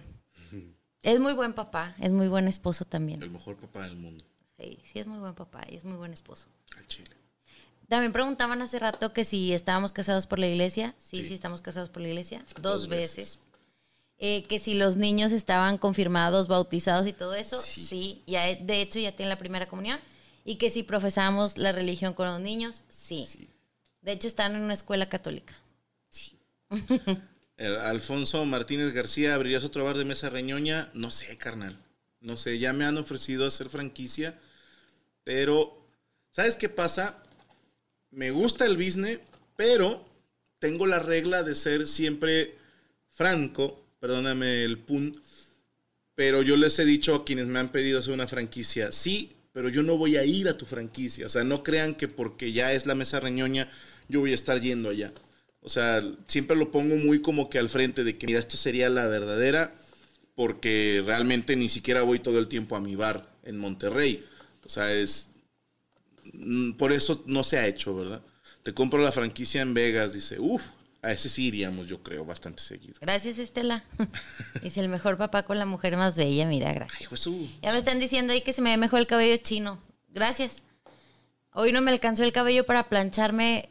[1.01, 3.21] es muy buen papá, es muy buen esposo también.
[3.21, 4.23] El mejor papá del mundo.
[4.57, 6.47] Sí, sí es muy buen papá y es muy buen esposo.
[6.77, 7.09] Al chile.
[7.89, 10.95] También preguntaban hace rato que si estábamos casados por la iglesia.
[10.97, 11.33] Sí, sí, Sí.
[11.33, 12.43] estamos casados por la iglesia.
[12.55, 13.15] Dos, Dos veces.
[13.17, 13.39] veces.
[14.19, 17.59] Eh, que si los niños estaban confirmados, bautizados y todo eso.
[17.59, 17.83] Sí.
[17.85, 18.23] Sí.
[18.25, 19.99] ya, de hecho ya tienen la primera comunión.
[20.45, 22.83] Y que si profesamos la religión con los niños.
[22.89, 23.25] Sí.
[23.27, 23.49] Sí.
[24.03, 25.53] De hecho están en una escuela católica.
[27.57, 30.89] El Alfonso Martínez García, ¿abrirías otro bar de mesa reñoña?
[30.93, 31.77] No sé, carnal.
[32.19, 34.39] No sé, ya me han ofrecido hacer franquicia,
[35.23, 35.85] pero
[36.31, 37.23] ¿sabes qué pasa?
[38.11, 39.19] Me gusta el business,
[39.55, 40.05] pero
[40.59, 42.55] tengo la regla de ser siempre
[43.11, 45.21] franco, perdóname el pun,
[46.15, 49.69] pero yo les he dicho a quienes me han pedido hacer una franquicia, sí, pero
[49.69, 51.27] yo no voy a ir a tu franquicia.
[51.27, 53.69] O sea, no crean que porque ya es la mesa reñoña,
[54.07, 55.11] yo voy a estar yendo allá.
[55.61, 58.89] O sea, siempre lo pongo muy como que al frente de que, mira, esto sería
[58.89, 59.73] la verdadera,
[60.35, 64.25] porque realmente ni siquiera voy todo el tiempo a mi bar en Monterrey.
[64.65, 65.29] O sea, es...
[66.33, 68.21] mm, Por eso no se ha hecho, ¿verdad?
[68.63, 70.63] Te compro la franquicia en Vegas, dice, uff,
[71.01, 72.95] a ese sí iríamos, yo creo, bastante seguido.
[73.01, 73.83] Gracias, Estela.
[74.63, 76.45] Dice el mejor papá con la mujer más bella.
[76.45, 77.09] Mira, gracias.
[77.27, 77.59] Ay.
[77.61, 79.81] Ya me están diciendo ahí que se me ve mejor el cabello chino.
[80.09, 80.63] Gracias.
[81.51, 83.69] Hoy no me alcanzó el cabello para plancharme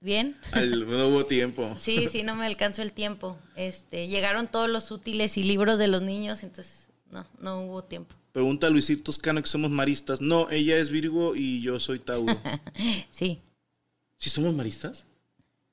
[0.00, 0.36] bien.
[0.52, 1.76] Al- no hubo tiempo.
[1.80, 3.38] Sí, sí, no me alcanzó el tiempo.
[3.56, 8.14] Este, llegaron todos los útiles y libros de los niños, entonces no, no hubo tiempo.
[8.32, 10.20] Pregunta a Luisito Toscano que somos maristas.
[10.20, 12.40] No, ella es Virgo y yo soy Tauro.
[13.10, 13.40] Sí.
[14.16, 15.06] ¿Sí somos maristas?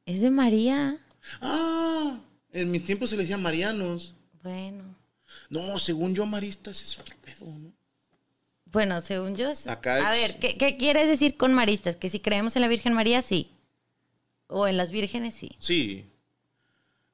[0.05, 0.97] Es de María.
[1.41, 2.17] Ah,
[2.53, 4.13] en mi tiempo se le decía marianos.
[4.41, 4.83] Bueno.
[5.49, 7.73] No, según yo, maristas es otro pedo, ¿no?
[8.65, 9.67] Bueno, según yo es...
[9.67, 11.95] Acá A ver, ¿qué, qué quieres decir con maristas?
[11.97, 13.49] Que si creemos en la Virgen María, sí.
[14.47, 15.55] O en las vírgenes, sí.
[15.59, 16.05] Sí.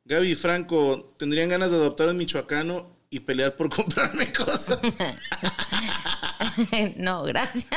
[0.06, 4.80] Gaby y Franco, ¿tendrían ganas de adoptar un michoacano y pelear por comprarme cosas?
[6.98, 7.68] no, gracias.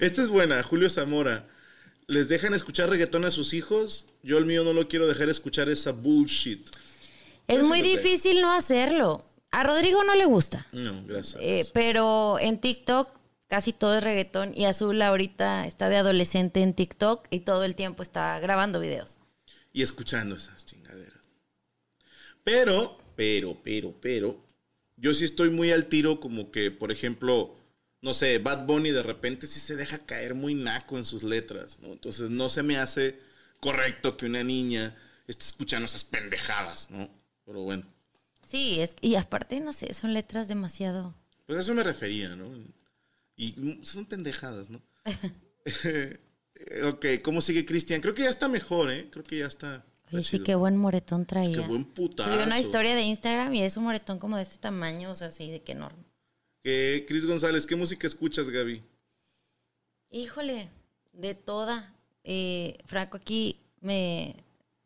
[0.00, 1.46] Esta es buena, Julio Zamora.
[2.06, 4.06] ¿Les dejan escuchar reggaetón a sus hijos?
[4.22, 6.68] Yo el mío no lo quiero dejar escuchar esa bullshit.
[7.48, 7.88] Es Eso muy sé.
[7.88, 9.24] difícil no hacerlo.
[9.50, 10.66] A Rodrigo no le gusta.
[10.72, 11.38] No, gracias.
[11.40, 13.08] Eh, pero en TikTok
[13.48, 17.76] casi todo es reggaetón y Azul ahorita está de adolescente en TikTok y todo el
[17.76, 19.18] tiempo está grabando videos.
[19.72, 21.20] y escuchando esas chingaderas.
[22.44, 24.44] Pero, pero, pero, pero,
[24.96, 27.56] yo sí estoy muy al tiro como que, por ejemplo,
[28.00, 31.78] no sé, Bad Bunny de repente sí se deja caer muy naco en sus letras,
[31.80, 31.92] ¿no?
[31.92, 33.18] Entonces no se me hace
[33.60, 37.08] correcto que una niña esté escuchando esas pendejadas, ¿no?
[37.44, 37.84] Pero bueno,
[38.44, 41.14] Sí, es, y aparte, no sé, son letras demasiado...
[41.46, 42.46] pues a eso me refería, ¿no?
[43.36, 44.80] Y son pendejadas, ¿no?
[46.88, 48.00] ok, ¿cómo sigue Cristian?
[48.00, 49.08] Creo que ya está mejor, ¿eh?
[49.10, 49.84] Creo que ya está.
[50.12, 51.52] Oye, sí, qué buen moretón traía.
[51.52, 52.30] Qué buen putazo.
[52.30, 55.28] Subió una historia de Instagram y es un moretón como de este tamaño, o sea,
[55.28, 56.04] así de que enorme.
[56.62, 58.82] Que Cris González, ¿qué música escuchas, Gaby?
[60.10, 60.68] Híjole,
[61.12, 61.94] de toda.
[62.24, 64.36] Eh, Franco aquí me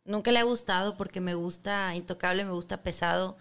[0.05, 3.37] nunca le ha gustado porque me gusta Intocable, me gusta Pesado,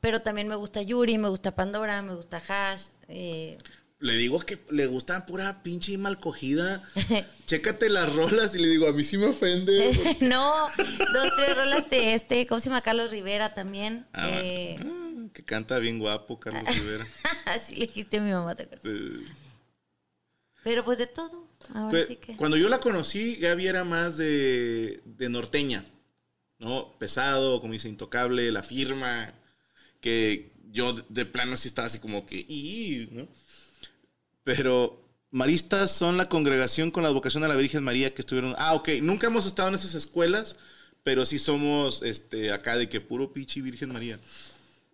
[0.00, 2.86] pero también me gusta Yuri, me gusta Pandora, me gusta Hash.
[3.08, 3.58] eh,
[4.02, 6.82] Le digo que le gusta pura pinche y mal cogida.
[7.46, 10.16] Chécate las rolas y le digo, a mí sí me ofende.
[10.20, 10.52] no,
[11.12, 12.82] dos, tres rolas de este, ¿cómo se llama?
[12.82, 14.04] Carlos Rivera también.
[14.12, 17.06] Ah, Eh, ah, que canta bien guapo, Carlos Rivera.
[17.46, 18.90] así le dijiste a mi mamá, ¿te acuerdas?
[20.64, 21.46] Pero pues de todo.
[21.72, 22.36] Ahora sí que.
[22.36, 25.84] Cuando yo la conocí, Gaby era más de, de norteña,
[26.58, 26.98] ¿no?
[26.98, 29.32] Pesado, como dice, intocable, la firma,
[30.00, 33.28] que yo de, plano sí estaba así como que, ¿no?
[34.44, 35.00] Pero
[35.30, 38.54] maristas son la congregación con la advocación a la Virgen María que estuvieron.
[38.58, 40.56] Ah, ok, nunca hemos estado en esas escuelas,
[41.02, 44.18] pero sí somos este, acá de que puro pichi Virgen María.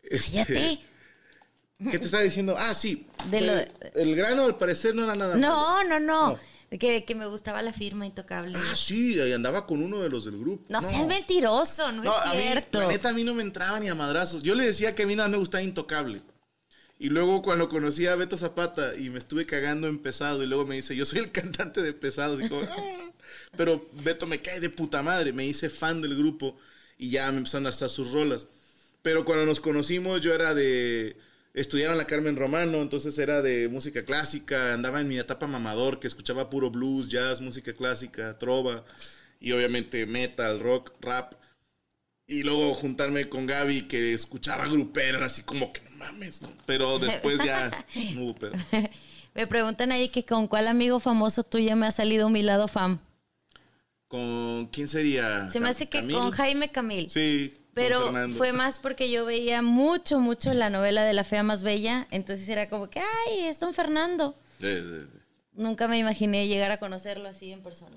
[0.02, 0.80] Este, Cállate.
[1.90, 2.56] ¿Qué te estaba diciendo?
[2.58, 3.06] Ah, sí.
[3.30, 5.36] De lo- el grano, al parecer, no era nada.
[5.36, 5.46] malo.
[5.46, 6.30] No, no, no.
[6.32, 6.38] No.
[6.78, 8.52] Que, que me gustaba la firma Intocable.
[8.54, 10.64] Ah, sí, ahí andaba con uno de los del grupo.
[10.68, 12.80] no, seas mentiroso, no, No, a es mí, cierto.
[12.80, 14.42] la neta, a mí no me entraba ni a madrazos.
[14.42, 16.20] Yo le decía que a mí nada me gustaba Intocable.
[16.98, 20.66] Y luego cuando conocí a Beto Zapata y me estuve cagando en Pesado y luego
[20.66, 22.34] me dice, yo soy el cantante de Pesado.
[22.34, 23.12] Así como, "Ah".
[23.56, 25.32] Pero Beto me cae de puta madre.
[25.32, 26.58] Me hice fan del grupo
[26.98, 28.46] y ya me empezaron a estar sus rolas.
[29.02, 31.16] Pero cuando nos conocimos yo era de...
[31.54, 35.98] Estudiaba en la Carmen Romano, entonces era de música clásica, andaba en mi etapa mamador,
[35.98, 38.84] que escuchaba puro blues, jazz, música clásica, trova,
[39.40, 41.34] y obviamente metal, rock, rap.
[42.30, 46.52] Y luego juntarme con Gaby, que escuchaba grupero, era así como que no mames, ¿no?
[46.66, 47.70] Pero después ya
[48.14, 48.52] no hubo pedo.
[49.34, 52.98] Me preguntan ahí que con cuál amigo famoso tuyo me ha salido mi lado fam.
[54.08, 55.50] ¿Con quién sería?
[55.50, 56.16] Se me hace que Camil?
[56.16, 57.08] con Jaime Camil.
[57.08, 57.54] Sí.
[57.72, 62.08] Pero fue más porque yo veía mucho, mucho la novela de La Fea Más Bella.
[62.10, 64.34] Entonces era como que, ay, es don Fernando.
[65.52, 67.96] Nunca me imaginé llegar a conocerlo así en persona.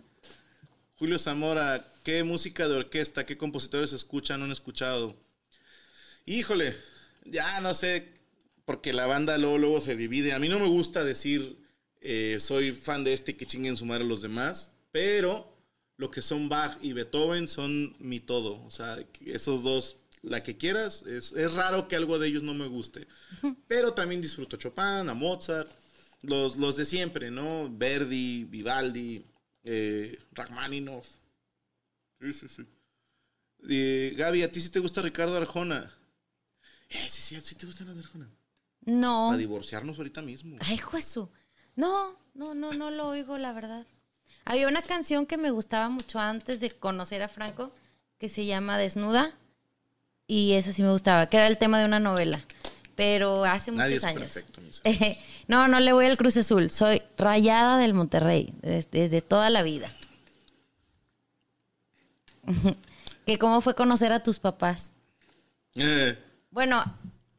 [1.01, 5.15] Julio Zamora, ¿qué música de orquesta, qué compositores escuchan o han escuchado?
[6.27, 6.77] Híjole,
[7.25, 8.07] ya no sé,
[8.65, 10.33] porque la banda luego, luego se divide.
[10.33, 11.57] A mí no me gusta decir
[12.01, 15.51] eh, soy fan de este que chinguen su madre los demás, pero
[15.97, 18.63] lo que son Bach y Beethoven son mi todo.
[18.63, 22.53] O sea, esos dos, la que quieras, es, es raro que algo de ellos no
[22.53, 23.07] me guste.
[23.67, 25.71] Pero también disfruto Chopin, a Mozart,
[26.21, 27.75] los, los de siempre, ¿no?
[27.75, 29.25] Verdi, Vivaldi,
[29.63, 31.07] eh, Rachmaninoff.
[32.19, 32.65] Sí, sí, sí.
[33.69, 35.91] Eh, Gaby, ¿a ti sí te gusta Ricardo Arjona?
[36.89, 38.29] Eh, sí, sí, sí te gusta la de Arjona.
[38.85, 39.27] No.
[39.29, 40.57] Para divorciarnos ahorita mismo.
[40.59, 41.29] Ay, Jesús.
[41.75, 43.85] No, no, no, no lo oigo, la verdad.
[44.45, 47.71] Había una canción que me gustaba mucho antes de conocer a Franco,
[48.17, 49.37] que se llama Desnuda.
[50.27, 52.45] Y esa sí me gustaba, que era el tema de una novela.
[52.95, 54.21] Pero hace Nadie muchos es años.
[54.33, 54.61] perfecto,
[55.47, 56.69] no, no le voy al Cruz Azul.
[56.69, 59.91] Soy rayada del Monterrey, desde, desde toda la vida.
[63.25, 64.91] que cómo fue conocer a tus papás.
[65.75, 66.17] Eh,
[66.51, 66.83] Bueno,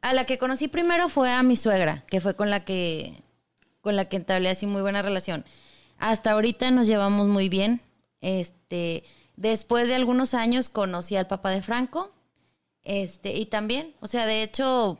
[0.01, 3.21] a la que conocí primero fue a mi suegra, que fue con la que
[3.81, 5.43] con la que entablé así muy buena relación.
[5.99, 7.81] Hasta ahorita nos llevamos muy bien.
[8.21, 9.03] Este,
[9.35, 12.13] después de algunos años conocí al papá de Franco.
[12.85, 14.99] Este, y también, o sea, de hecho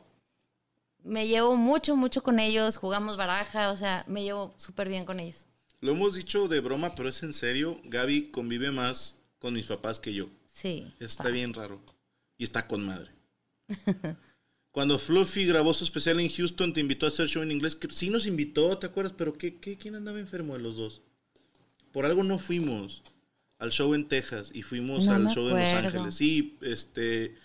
[1.04, 5.20] me llevo mucho mucho con ellos, jugamos baraja, o sea, me llevo súper bien con
[5.20, 5.46] ellos.
[5.80, 7.78] lo hemos dicho de broma, pero es en serio.
[7.84, 10.30] Gaby convive más con mis papás que yo.
[10.46, 10.90] Sí.
[10.98, 11.80] Está bien raro.
[12.38, 13.10] Y está con madre.
[14.72, 17.76] Cuando Fluffy grabó su especial en Houston, te invitó a hacer show en inglés.
[17.76, 19.14] Que sí nos invitó, ¿te acuerdas?
[19.16, 21.02] Pero ¿qué, qué, quién andaba enfermo de los dos?
[21.92, 23.02] Por algo no fuimos
[23.58, 25.84] al show en Texas y fuimos No al show en Los.
[25.84, 26.14] Ángeles.
[26.14, 27.36] Sí, este...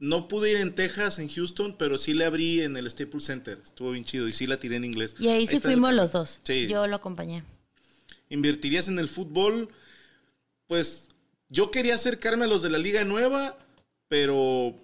[0.00, 3.58] No pude ir en Texas, en Houston, pero sí le abrí en el Staples Center.
[3.62, 5.16] Estuvo bien chido y sí la tiré en inglés.
[5.18, 6.38] Y ahí sí fuimos los dos.
[6.44, 6.68] Sí.
[6.68, 7.42] Yo lo acompañé.
[8.28, 9.70] ¿Invertirías en el fútbol?
[10.66, 11.08] Pues
[11.48, 13.58] yo quería acercarme a los de la liga nueva,
[14.08, 14.74] pero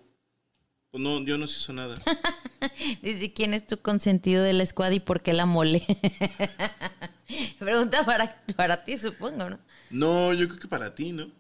[0.91, 1.97] pues no, yo no se hizo nada.
[3.03, 5.85] Dice, ¿quién es tu consentido de la escuadra y por qué la mole?
[7.59, 9.59] Pregunta para, para ti, supongo, ¿no?
[9.91, 11.31] No, yo creo que para ti, ¿no?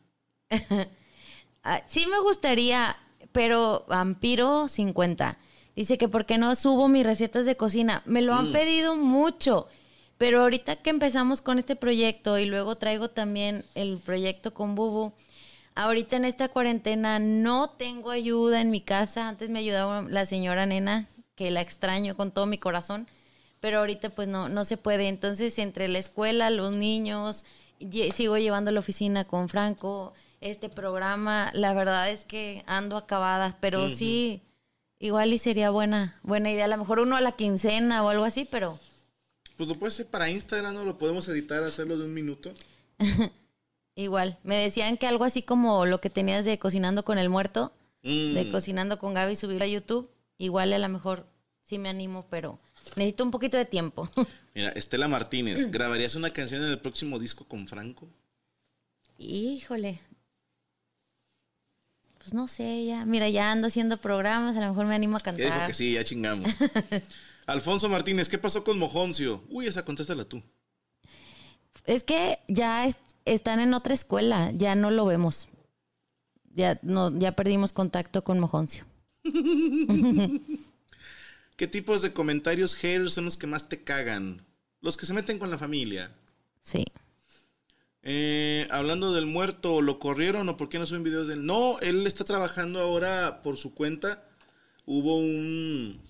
[1.66, 2.94] Ah, sí me gustaría,
[3.34, 5.36] pero Vampiro 50.
[5.74, 8.00] Dice que por qué no subo mis recetas de cocina.
[8.06, 9.66] Me lo han pedido mucho.
[10.18, 15.14] Pero ahorita que empezamos con este proyecto y luego traigo también el proyecto con Bubu,
[15.74, 19.26] ahorita en esta cuarentena no tengo ayuda en mi casa.
[19.26, 23.08] Antes me ayudaba la señora nena, que la extraño con todo mi corazón,
[23.58, 25.08] pero ahorita pues no, no se puede.
[25.08, 27.46] Entonces entre la escuela, los niños,
[28.12, 30.12] sigo llevando la oficina con Franco,
[30.44, 34.42] este programa, la verdad es que ando acabada, pero sí,
[34.98, 36.66] igual y sería buena, buena idea.
[36.66, 38.78] A lo mejor uno a la quincena o algo así, pero
[39.56, 40.84] Pues lo puedes hacer para Instagram, ¿no?
[40.84, 42.52] Lo podemos editar, hacerlo de un minuto.
[43.94, 44.38] igual.
[44.42, 47.72] Me decían que algo así como lo que tenías de cocinando con el muerto,
[48.06, 48.34] Mm.
[48.34, 50.10] de cocinando con Gaby, subirlo a YouTube.
[50.36, 51.26] Igual a lo mejor
[51.62, 52.58] sí me animo, pero
[52.96, 54.10] necesito un poquito de tiempo.
[54.54, 58.06] Mira, Estela Martínez, ¿grabarías una canción en el próximo disco con Franco?
[59.18, 60.00] Híjole.
[62.24, 63.04] Pues no sé, ya.
[63.04, 65.66] Mira, ya ando haciendo programas, a lo mejor me animo a Ya dijo cantar.
[65.66, 66.50] que sí, ya chingamos.
[67.46, 69.44] Alfonso Martínez, ¿qué pasó con Mojoncio?
[69.50, 70.42] Uy, esa contéstala tú.
[71.84, 75.48] Es que ya es- están en otra escuela, ya no lo vemos.
[76.54, 78.86] Ya no, ya perdimos contacto con Mojoncio.
[81.56, 84.40] ¿Qué tipos de comentarios haters son los que más te cagan?
[84.80, 86.10] Los que se meten con la familia.
[86.62, 86.84] Sí.
[88.06, 91.46] Eh, hablando del muerto, ¿lo corrieron o por qué no suben videos de él?
[91.46, 94.22] No, él está trabajando ahora por su cuenta.
[94.84, 96.00] Hubo un...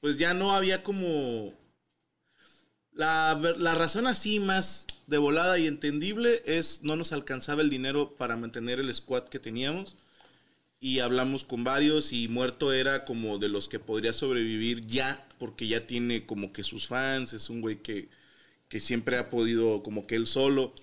[0.00, 1.54] Pues ya no había como...
[2.92, 8.14] La, la razón así más de volada y entendible es no nos alcanzaba el dinero
[8.16, 9.96] para mantener el squad que teníamos.
[10.80, 15.68] Y hablamos con varios y muerto era como de los que podría sobrevivir ya, porque
[15.68, 18.08] ya tiene como que sus fans, es un güey que,
[18.68, 20.74] que siempre ha podido como que él solo.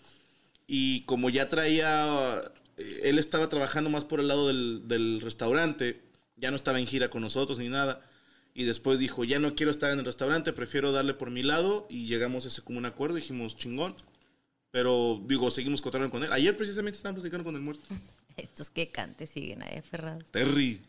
[0.74, 2.42] Y como ya traía,
[2.78, 6.02] eh, él estaba trabajando más por el lado del, del restaurante,
[6.38, 8.10] ya no estaba en gira con nosotros ni nada.
[8.54, 11.88] Y después dijo, ya no quiero estar en el restaurante, prefiero darle por mi lado.
[11.90, 13.98] Y llegamos a ese común acuerdo, dijimos, chingón.
[14.72, 16.32] Pero digo, seguimos contando con él.
[16.32, 17.84] Ayer precisamente estábamos platicando con el muerto.
[18.38, 20.24] Estos que cantes siguen ahí aferrados.
[20.32, 20.80] Terry.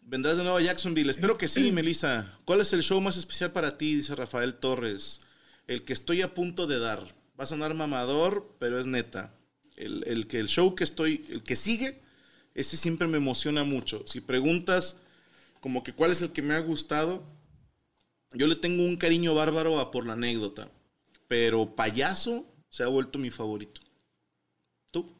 [0.00, 1.08] ¿Vendrás de nuevo a Jacksonville?
[1.08, 2.36] Espero que sí, Melissa.
[2.44, 3.94] ¿Cuál es el show más especial para ti?
[3.94, 5.20] Dice Rafael Torres.
[5.68, 7.21] El que estoy a punto de dar.
[7.38, 9.34] Va a sonar mamador, pero es neta.
[9.76, 12.00] El, el que el show que estoy, el que sigue,
[12.54, 14.04] ese siempre me emociona mucho.
[14.06, 14.96] Si preguntas
[15.60, 17.24] como que cuál es el que me ha gustado,
[18.34, 20.68] yo le tengo un cariño bárbaro a por la anécdota.
[21.28, 23.80] Pero payaso se ha vuelto mi favorito.
[24.90, 25.14] ¿Tú?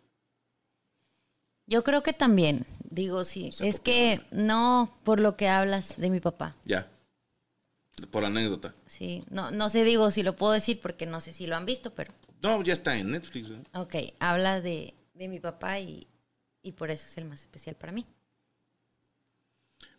[1.67, 3.51] Yo creo que también, digo, sí.
[3.61, 6.57] Es que no por lo que hablas de mi papá.
[6.65, 6.91] Ya.
[8.11, 8.75] Por anécdota.
[8.87, 11.67] Sí, no, no sé, digo, si lo puedo decir porque no sé si lo han
[11.67, 13.49] visto, pero No, ya está en Netflix.
[13.51, 13.63] ¿eh?
[13.75, 16.07] ok, habla de, de mi papá y,
[16.63, 18.07] y por eso es el más especial para mí.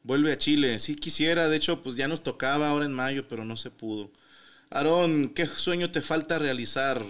[0.03, 0.77] Vuelve a Chile.
[0.79, 4.11] Sí quisiera, de hecho, pues ya nos tocaba ahora en mayo, pero no se pudo.
[4.69, 7.03] Aarón, ¿qué sueño te falta realizar?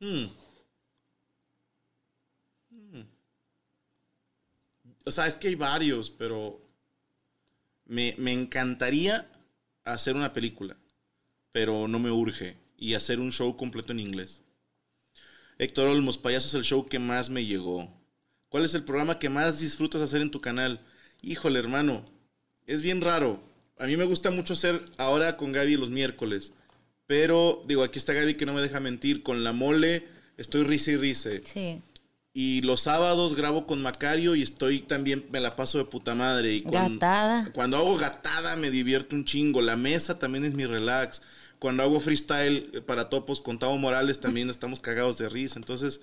[0.00, 0.26] Hmm.
[2.72, 3.02] Hmm.
[5.04, 6.60] O sea, es que hay varios, pero
[7.90, 9.28] me, me encantaría
[9.84, 10.76] hacer una película,
[11.52, 12.56] pero no me urge.
[12.78, 14.40] Y hacer un show completo en inglés.
[15.58, 17.92] Héctor Olmos, Payaso es el show que más me llegó.
[18.48, 20.80] ¿Cuál es el programa que más disfrutas hacer en tu canal?
[21.20, 22.06] Híjole, hermano,
[22.66, 23.42] es bien raro.
[23.76, 26.54] A mí me gusta mucho hacer ahora con Gaby los miércoles.
[27.06, 29.22] Pero, digo, aquí está Gaby que no me deja mentir.
[29.22, 31.42] Con la mole estoy risa y rice.
[31.44, 31.82] Sí.
[32.32, 36.54] Y los sábados grabo con Macario y estoy también, me la paso de puta madre.
[36.54, 37.50] Y con- Gatada.
[37.52, 39.60] Cuando hago gatada me divierto un chingo.
[39.60, 41.22] La mesa también es mi relax.
[41.58, 45.58] Cuando hago freestyle para topos con Tavo Morales también estamos cagados de risa.
[45.58, 46.00] Entonces,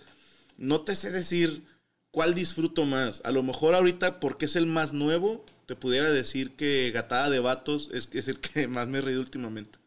[0.57, 1.63] no te sé decir
[2.11, 3.21] cuál disfruto más.
[3.23, 7.39] A lo mejor ahorita, porque es el más nuevo, te pudiera decir que Gatada de
[7.39, 9.79] Vatos es, es el que más me he reído últimamente.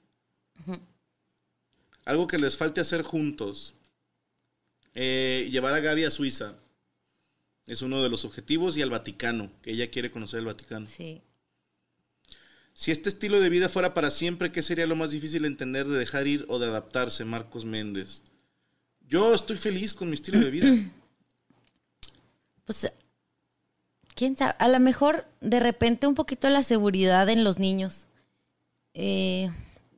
[2.06, 3.74] Algo que les falte hacer juntos.
[4.94, 6.56] Eh, llevar a Gaby a Suiza.
[7.66, 10.86] Es uno de los objetivos y al Vaticano, que ella quiere conocer el Vaticano.
[10.86, 11.22] Sí.
[12.74, 15.86] Si este estilo de vida fuera para siempre, ¿qué sería lo más difícil de entender,
[15.86, 17.24] de dejar ir o de adaptarse?
[17.24, 18.22] Marcos Méndez.
[19.06, 20.68] Yo estoy feliz con mi estilo de vida.
[22.64, 22.88] Pues,
[24.14, 28.06] quién sabe, a lo mejor de repente un poquito la seguridad en los niños.
[28.94, 29.50] Eh,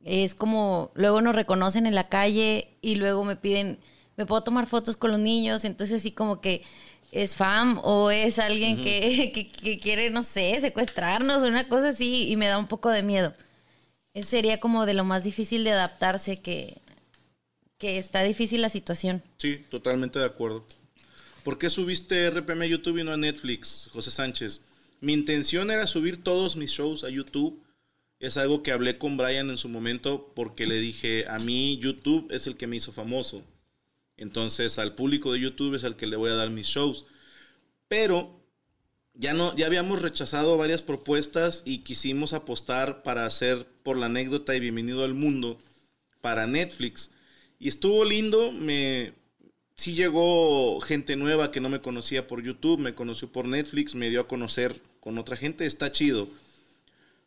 [0.05, 3.79] es como, luego nos reconocen en la calle y luego me piden,
[4.23, 6.63] me puedo tomar fotos con los niños, entonces así como que
[7.11, 11.89] es fam o es alguien que, que- que quiere, no sé, secuestrarnos o una cosa
[11.91, 13.35] así y me da un poco de miedo.
[14.15, 16.79] Eso sería como de lo más difícil de adaptarse, que,
[17.79, 19.23] que está difícil la situación.
[19.39, 20.65] Sí, totalmente de acuerdo.
[21.45, 24.61] ¿Por qué subiste RPM a YouTube y no a Netflix, José Sánchez?
[25.01, 27.61] Mi intención era subir todos mis shows a YouTube.
[28.21, 32.29] Es algo que hablé con Brian en su momento porque le dije, a mí YouTube
[32.31, 33.43] es el que me hizo famoso.
[34.23, 37.05] Entonces al público de YouTube es al que le voy a dar mis shows.
[37.89, 38.41] Pero
[39.15, 44.55] ya no, ya habíamos rechazado varias propuestas y quisimos apostar para hacer por la anécdota
[44.55, 45.59] y bienvenido al mundo
[46.21, 47.11] para Netflix.
[47.59, 49.13] Y estuvo lindo, me
[49.77, 54.11] sí llegó gente nueva que no me conocía por YouTube, me conoció por Netflix, me
[54.11, 56.29] dio a conocer con otra gente, está chido.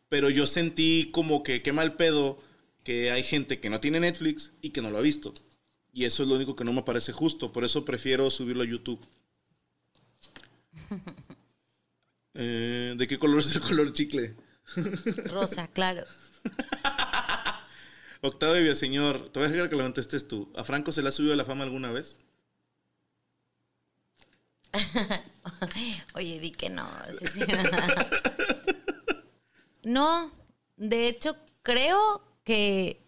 [0.08, 2.38] Pero yo sentí como que qué mal pedo
[2.84, 5.34] que hay gente que no tiene Netflix y que no lo ha visto.
[5.96, 8.66] Y eso es lo único que no me parece justo, por eso prefiero subirlo a
[8.66, 9.00] YouTube.
[12.38, 14.36] Eh, ¿De qué color es el color chicle?
[15.24, 16.04] Rosa, claro.
[18.20, 20.52] Octavio señor, te voy a dejar que lo contestes tú.
[20.54, 22.18] ¿A Franco se le ha subido la fama alguna vez?
[26.14, 26.86] Oye, di que no.
[27.18, 27.40] sí, sí.
[29.84, 30.30] no,
[30.76, 33.05] de hecho, creo que,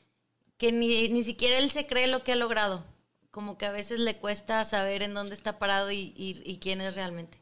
[0.59, 2.85] que ni, ni siquiera él se cree lo que ha logrado.
[3.31, 6.95] Como que a veces le cuesta saber en dónde está parado y, y- quién es
[6.95, 7.39] realmente.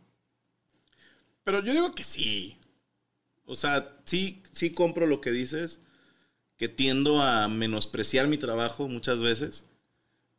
[1.45, 2.57] Pero yo digo que sí.
[3.47, 5.81] O sea, sí, sí compro lo que dices,
[6.59, 9.65] que tiendo a menospreciar mi trabajo muchas veces.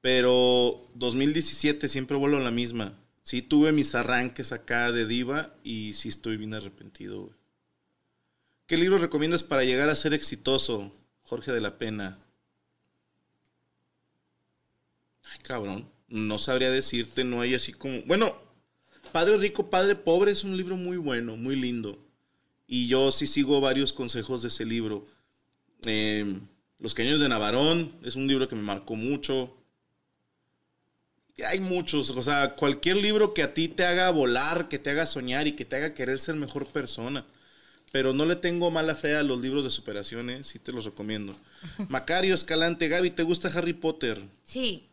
[0.01, 2.93] Pero 2017 siempre vuelvo a la misma.
[3.23, 7.31] Sí tuve mis arranques acá de diva y sí estoy bien arrepentido.
[8.67, 12.19] ¿Qué libro recomiendas para llegar a ser exitoso, Jorge de la Pena?
[15.31, 15.89] Ay, cabrón.
[16.07, 18.01] No sabría decirte, no hay así como...
[18.03, 18.35] Bueno,
[19.11, 21.99] Padre Rico, Padre Pobre es un libro muy bueno, muy lindo.
[22.65, 25.07] Y yo sí sigo varios consejos de ese libro.
[25.85, 26.39] Eh,
[26.79, 29.53] Los Cañones de Navarón es un libro que me marcó mucho.
[31.35, 34.89] Y Hay muchos, o sea, cualquier libro que a ti te haga volar, que te
[34.89, 37.25] haga soñar y que te haga querer ser mejor persona.
[37.91, 41.35] Pero no le tengo mala fe a los libros de superaciones, sí te los recomiendo.
[41.89, 44.21] Macario Escalante, Gaby, ¿te gusta Harry Potter?
[44.43, 44.86] Sí,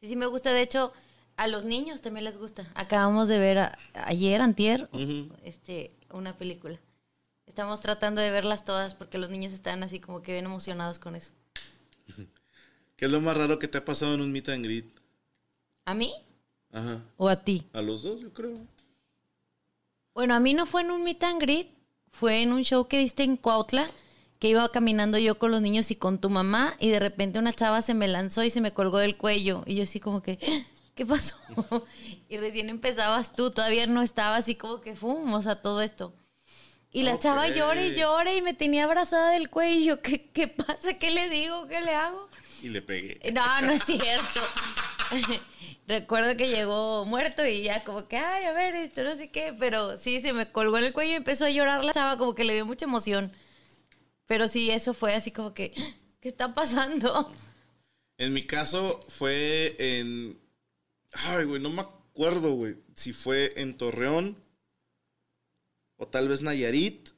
[0.00, 0.52] sí, sí me gusta.
[0.52, 0.92] De hecho,
[1.36, 2.70] a los niños también les gusta.
[2.74, 4.88] Acabamos de ver a- ayer, antier,
[5.44, 6.78] este, una película.
[7.46, 11.16] Estamos tratando de verlas todas porque los niños están así como que bien emocionados con
[11.16, 11.32] eso.
[12.96, 14.86] ¿Qué es lo más raro que te ha pasado en un meet and greet?
[15.86, 16.12] ¿A mí
[16.72, 17.02] Ajá.
[17.16, 17.66] o a ti?
[17.72, 18.54] A los dos, yo creo.
[20.14, 21.68] Bueno, a mí no fue en un meet and greet,
[22.12, 23.88] fue en un show que diste en Cuautla,
[24.40, 27.52] que iba caminando yo con los niños y con tu mamá, y de repente una
[27.52, 29.62] chava se me lanzó y se me colgó del cuello.
[29.66, 30.38] Y yo así como que,
[30.96, 31.36] ¿qué pasó?
[32.28, 36.14] y recién empezabas tú, todavía no estaba así como que fuimos a todo esto.
[36.90, 40.00] Y la chava llora y llora y me tenía abrazada del cuello.
[40.00, 40.94] ¿qué, ¿qué pasa?
[40.94, 41.68] ¿Qué le digo?
[41.68, 42.28] ¿Qué le hago?
[42.62, 43.20] Y le pegué.
[43.32, 44.40] No, no es cierto.
[45.86, 49.54] Recuerdo que llegó muerto y ya como que, ay, a ver, esto no sé qué,
[49.56, 52.34] pero sí, se me colgó en el cuello y empezó a llorar la chava, como
[52.34, 53.32] que le dio mucha emoción.
[54.30, 55.74] Pero sí, eso fue así como que,
[56.20, 57.34] ¿qué está pasando?
[58.16, 60.38] En mi caso fue en.
[61.10, 62.76] Ay, güey, no me acuerdo, güey.
[62.94, 64.36] Si fue en Torreón.
[65.96, 67.08] O tal vez Nayarit.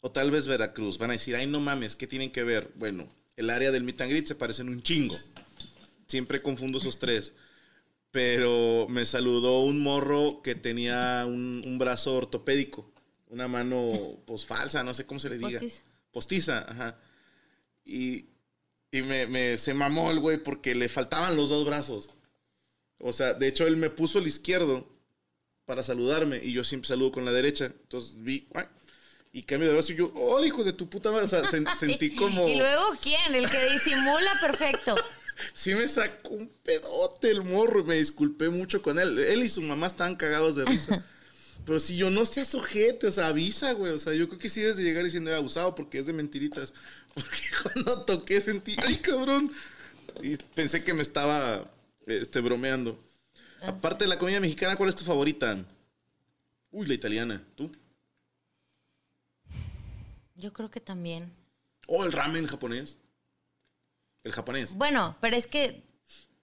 [0.00, 0.96] O tal vez Veracruz.
[0.96, 2.72] Van a decir, ay, no mames, ¿qué tienen que ver?
[2.76, 3.06] Bueno,
[3.36, 5.18] el área del meet and greet se parecen un chingo.
[6.06, 7.34] Siempre confundo esos tres.
[8.12, 12.90] Pero me saludó un morro que tenía un, un brazo ortopédico.
[13.28, 13.90] Una mano,
[14.26, 15.50] pues falsa, no sé cómo se le diga.
[15.58, 15.82] Postiza.
[16.12, 16.98] Postiza, ajá.
[17.84, 18.26] Y,
[18.90, 22.10] y me, me- se mamó el güey porque le faltaban los dos brazos.
[22.98, 24.88] O sea, de hecho, él me puso el izquierdo
[25.64, 27.66] para saludarme y yo siempre saludo con la derecha.
[27.66, 28.64] Entonces vi, ¡ay!
[29.32, 31.24] y cambio de brazo y yo, ¡oh, hijo de tu puta madre!
[31.24, 32.48] O sea, sen- sentí como.
[32.48, 33.34] ¿Y luego quién?
[33.34, 34.94] El que disimula perfecto.
[35.52, 37.84] Sí me sacó un pedote el morro.
[37.84, 39.18] Me disculpé mucho con él.
[39.18, 41.04] Él y su mamá estaban cagados de risa.
[41.66, 43.92] Pero si yo no seas ojete, o sea, avisa, güey.
[43.92, 46.12] O sea, yo creo que sí debes de llegar diciendo "He abusado porque es de
[46.12, 46.72] mentiritas.
[47.16, 49.50] Porque cuando toqué sentí, ¡ay, cabrón!
[50.22, 51.64] Y pensé que me estaba
[52.06, 53.02] este, bromeando.
[53.62, 55.56] Aparte de la comida mexicana, ¿cuál es tu favorita?
[56.70, 57.42] Uy, la italiana.
[57.54, 57.74] ¿Tú?
[60.34, 61.32] Yo creo que también.
[61.86, 62.98] Oh, el ramen japonés.
[64.22, 64.74] El japonés.
[64.74, 65.82] Bueno, pero es que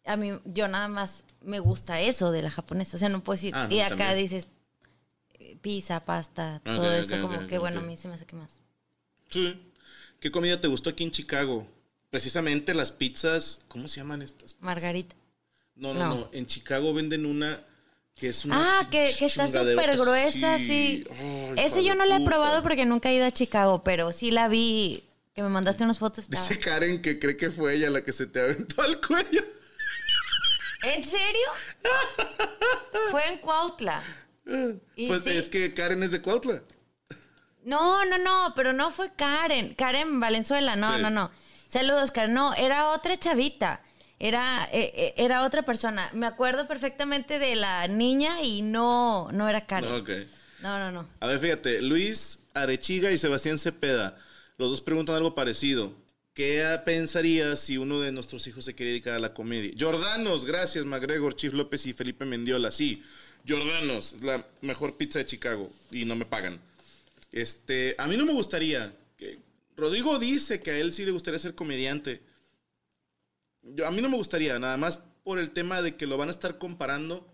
[0.06, 2.98] a mí, yo nada más me gusta eso de la japonesa.
[2.98, 3.54] O sea, no puedo decir.
[3.56, 4.18] Ah, no, y acá también.
[4.18, 4.48] dices
[5.62, 7.22] pizza, pasta, Ok, todo eso.
[7.22, 8.52] como que, bueno, a mí se me hace que más.
[9.30, 9.60] Sí.
[10.20, 11.68] ¿Qué comida te gustó aquí en Chicago?
[12.10, 13.62] Precisamente las pizzas.
[13.68, 14.56] ¿Cómo se llaman estas?
[14.60, 15.16] Margarita.
[15.76, 16.16] No, no, no.
[16.16, 16.30] No.
[16.34, 17.60] En Chicago venden una
[18.16, 18.80] que es una.
[18.80, 21.04] Ah, que, que está súper gruesa, sí.
[21.20, 24.30] Ay, Ese yo no la he probado porque nunca he ido a Chicago, pero sí
[24.30, 26.26] la vi, que me mandaste unas fotos.
[26.26, 29.44] estaba- Dice Karen que cree que fue ella la que se te aventó al cuello.
[30.84, 31.48] ¿En serio?
[33.12, 34.04] Fue en Cuautla.
[34.46, 35.30] Pues sí.
[35.30, 36.64] es que Karen es de Cuautla.
[37.64, 39.74] No, no, no, pero no fue Karen.
[39.76, 41.02] Karen Valenzuela, no, Sí.
[41.02, 41.32] no, no.
[41.68, 42.34] Saludos, Karen.
[42.34, 43.82] No, era otra chavita.
[44.20, 46.10] Era, eh, eh, era otra persona.
[46.14, 49.92] Me acuerdo perfectamente de la niña y no, no era Karen.
[49.92, 50.10] Ok.
[50.62, 51.08] No, no, no.
[51.20, 54.18] A ver, fíjate, Luis Arechiga y Sebastián Cepeda.
[54.58, 55.94] Los dos preguntan algo parecido.
[56.34, 59.74] ¿Qué pensarías si uno de nuestros hijos se quiere dedicar a la comedia?
[59.80, 62.72] Jordanos, gracias, McGregor, Chief López y Felipe Mendiola.
[62.72, 63.04] Sí,
[63.48, 66.60] Jordanos, la mejor pizza de Chicago y no me pagan.
[67.32, 68.96] Este, a mí no me gustaría.
[69.18, 69.40] Que,
[69.76, 72.22] Rodrigo dice que a él sí le gustaría ser comediante.
[73.64, 76.28] Yo, a mí no me gustaría, nada más por el tema de que lo van
[76.28, 77.28] a estar comparando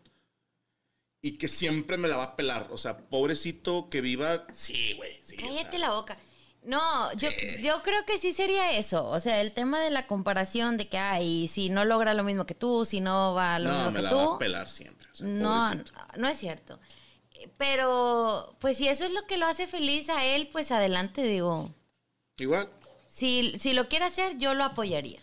[1.21, 2.67] y que siempre me la va a pelar.
[2.71, 4.45] O sea, pobrecito que viva.
[4.53, 5.19] Sí, güey.
[5.21, 5.49] Sí, o sea.
[5.49, 6.17] Cállate la boca.
[6.63, 7.29] No, yo,
[7.61, 9.07] yo creo que sí sería eso.
[9.09, 12.45] O sea, el tema de la comparación de que, ay, si no logra lo mismo
[12.45, 14.15] que tú, si no va a lo No, mismo me que la tú.
[14.15, 15.07] va a pelar siempre.
[15.11, 15.71] o sea, No,
[16.17, 16.79] no es cierto.
[17.57, 21.73] Pero, pues si eso es lo que lo hace feliz a él, pues adelante, digo.
[22.39, 22.69] Igual,
[23.09, 25.19] Si, si lo quiere hacer, yo lo apoyaría.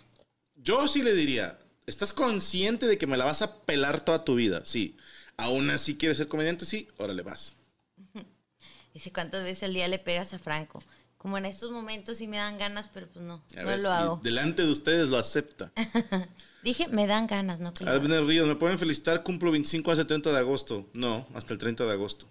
[0.55, 4.35] yo sí le diría: ¿estás consciente de que me la vas a pelar toda tu
[4.35, 4.63] vida?
[4.65, 4.97] Sí.
[5.37, 7.55] Aún así quieres ser comediante, sí, órale, vas.
[8.95, 10.83] Dice, ¿cuántas veces al día le pegas a Franco?
[11.27, 14.21] Como en estos momentos sí me dan ganas, pero pues no, A no lo hago.
[14.23, 15.73] Delante de ustedes lo acepta.
[16.63, 17.73] Dije, me dan ganas, no.
[17.85, 19.25] Abner Ríos, ¿me pueden felicitar?
[19.25, 20.89] Cumplo 25 hace 30 de agosto.
[20.93, 22.29] No, hasta el 30 de agosto.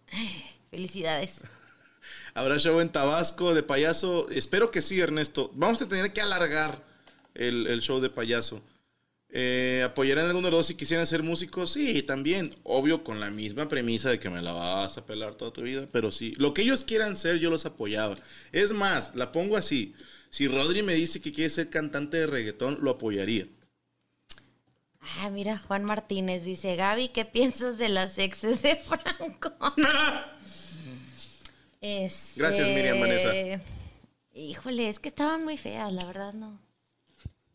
[0.70, 1.40] Felicidades.
[2.34, 4.28] ¿Habrá show en Tabasco de payaso?
[4.28, 5.50] Espero que sí, Ernesto.
[5.54, 6.84] Vamos a tener que alargar
[7.32, 8.60] el, el show de payaso.
[9.28, 11.72] Eh, ¿Apoyarán alguno de los dos si quisieran ser músicos?
[11.72, 12.54] Sí, también.
[12.62, 15.88] Obvio, con la misma premisa de que me la vas a pelar toda tu vida,
[15.90, 16.34] pero sí.
[16.36, 18.16] Lo que ellos quieran ser, yo los apoyaba.
[18.52, 19.94] Es más, la pongo así.
[20.30, 23.46] Si Rodri me dice que quiere ser cantante de reggaetón, lo apoyaría.
[25.00, 29.52] Ah, mira, Juan Martínez dice, Gaby, ¿qué piensas de las exes de Franco?
[31.78, 33.30] Este, Gracias, Miriam Vanessa.
[34.34, 36.58] Híjole, es que estaban muy feas, la verdad no.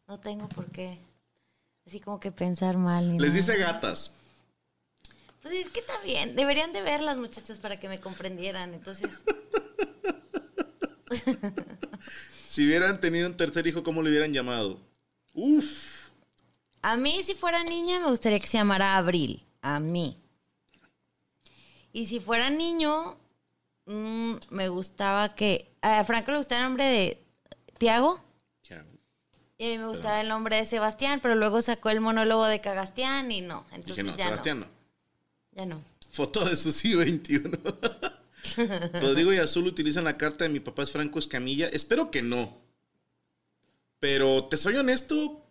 [0.08, 0.98] No tengo por qué.
[1.92, 3.06] Así como que pensar mal.
[3.18, 3.34] Les nada.
[3.34, 4.12] dice gatas.
[5.42, 8.74] Pues es que también, deberían de ver las muchachas para que me comprendieran.
[8.74, 9.10] Entonces,
[12.48, 14.80] Si hubieran tenido un tercer hijo, ¿cómo lo hubieran llamado?
[15.34, 16.12] Uf.
[16.82, 19.46] a mí si fuera niña me gustaría que se llamara Abril.
[19.62, 20.16] A mí.
[21.92, 23.18] Y si fuera niño,
[23.86, 25.76] mm, me gustaba que...
[25.82, 27.22] A Franco le gustaba el nombre de
[27.78, 28.24] Tiago.
[29.62, 32.62] Y a mí me gustaba el nombre de Sebastián, pero luego sacó el monólogo de
[32.62, 33.64] Cagastián y no.
[33.72, 34.66] Entonces Dije, no, ya Sebastián no.
[34.66, 34.72] no.
[35.52, 35.84] Ya no.
[36.12, 37.60] Foto de Susi 21.
[39.00, 41.68] Rodrigo y Azul utilizan la carta de mi papá es Franco Escamilla.
[41.68, 42.58] Espero que no.
[44.00, 45.46] Pero te soy honesto,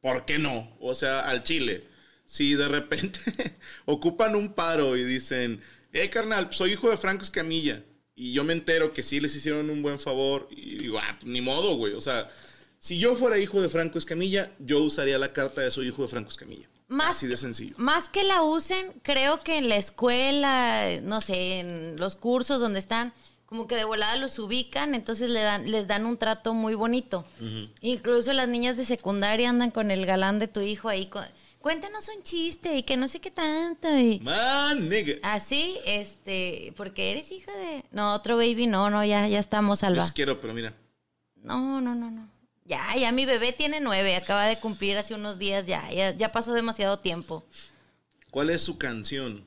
[0.00, 0.74] ¿por qué no?
[0.80, 1.86] O sea, al chile.
[2.24, 3.20] Si de repente
[3.84, 5.60] ocupan un paro y dicen,
[5.92, 7.84] eh, carnal, soy hijo de Franco Escamilla.
[8.14, 10.48] Y yo me entero que sí les hicieron un buen favor.
[10.50, 11.92] Y digo, ah, ni modo, güey.
[11.92, 12.30] O sea,
[12.78, 16.08] si yo fuera hijo de Franco Escamilla, yo usaría la carta de soy hijo de
[16.08, 16.68] Franco Escamilla.
[16.88, 17.74] Más- Así de sencillo.
[17.76, 22.78] Más que la usen, creo que en la escuela, no sé, en los cursos donde
[22.78, 23.12] están,
[23.46, 27.24] como que de volada los ubican, entonces le dan, les dan un trato muy bonito.
[27.80, 31.06] Incluso las niñas de secundaria andan con el galán de tu hijo ahí.
[31.06, 31.24] con-
[31.60, 33.88] Cuéntanos un chiste y que no sé qué tanto.
[33.98, 35.14] Y Man, nigga.
[35.22, 37.84] así, este, porque eres hija de.
[37.90, 40.02] No, otro baby, no, no, ya, ya estamos, Alba.
[40.02, 40.72] Los quiero, pero mira.
[41.42, 42.28] No, no, no, no.
[42.68, 46.32] Ya, ya mi bebé tiene nueve, acaba de cumplir hace unos días, ya, ya, ya
[46.32, 47.42] pasó demasiado tiempo.
[48.30, 49.46] ¿Cuál es su canción?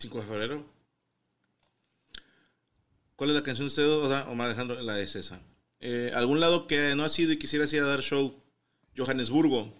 [0.00, 0.66] ¿5 de febrero?
[3.14, 4.82] ¿Cuál es la canción de usted, o sea, Omar Alejandro?
[4.82, 5.40] La es esa.
[5.78, 8.34] Eh, ¿Algún lado que no ha sido y quisieras ir a dar show?
[8.96, 9.72] Johannesburgo.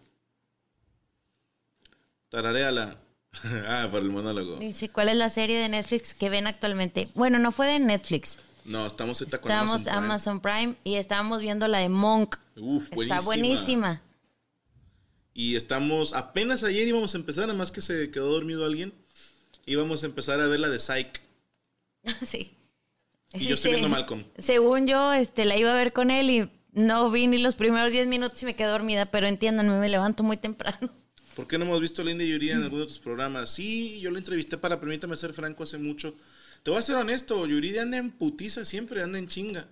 [2.29, 2.97] Tarareala.
[3.67, 4.59] ah, por el monólogo.
[4.59, 7.09] Dice, ¿cuál es la serie de Netflix que ven actualmente?
[7.15, 8.39] Bueno, no fue de Netflix.
[8.65, 10.07] No, estamos esta con Estábamos Amazon Prime.
[10.07, 12.37] Amazon Prime y estábamos viendo la de Monk.
[12.57, 14.03] Uf, Está buenísima.
[15.35, 18.93] Y estamos, apenas ayer íbamos a empezar, nada más que se quedó dormido alguien.
[19.67, 21.21] Íbamos a empezar a ver la de Psych.
[22.25, 22.57] sí.
[23.33, 23.77] Y Sí, yo estoy sí.
[23.77, 24.25] viendo Malcolm.
[24.37, 27.91] Según yo, este, la iba a ver con él y no vi ni los primeros
[27.93, 30.91] 10 minutos y me quedé dormida, pero entiéndanme, me levanto muy temprano.
[31.35, 33.49] ¿Por qué no hemos visto a Linda en alguno de tus programas?
[33.49, 36.15] Sí, yo la entrevisté para Permítame Ser Franco hace mucho.
[36.63, 39.67] Te voy a ser honesto, Yuridia anda en putiza siempre, anda en chinga.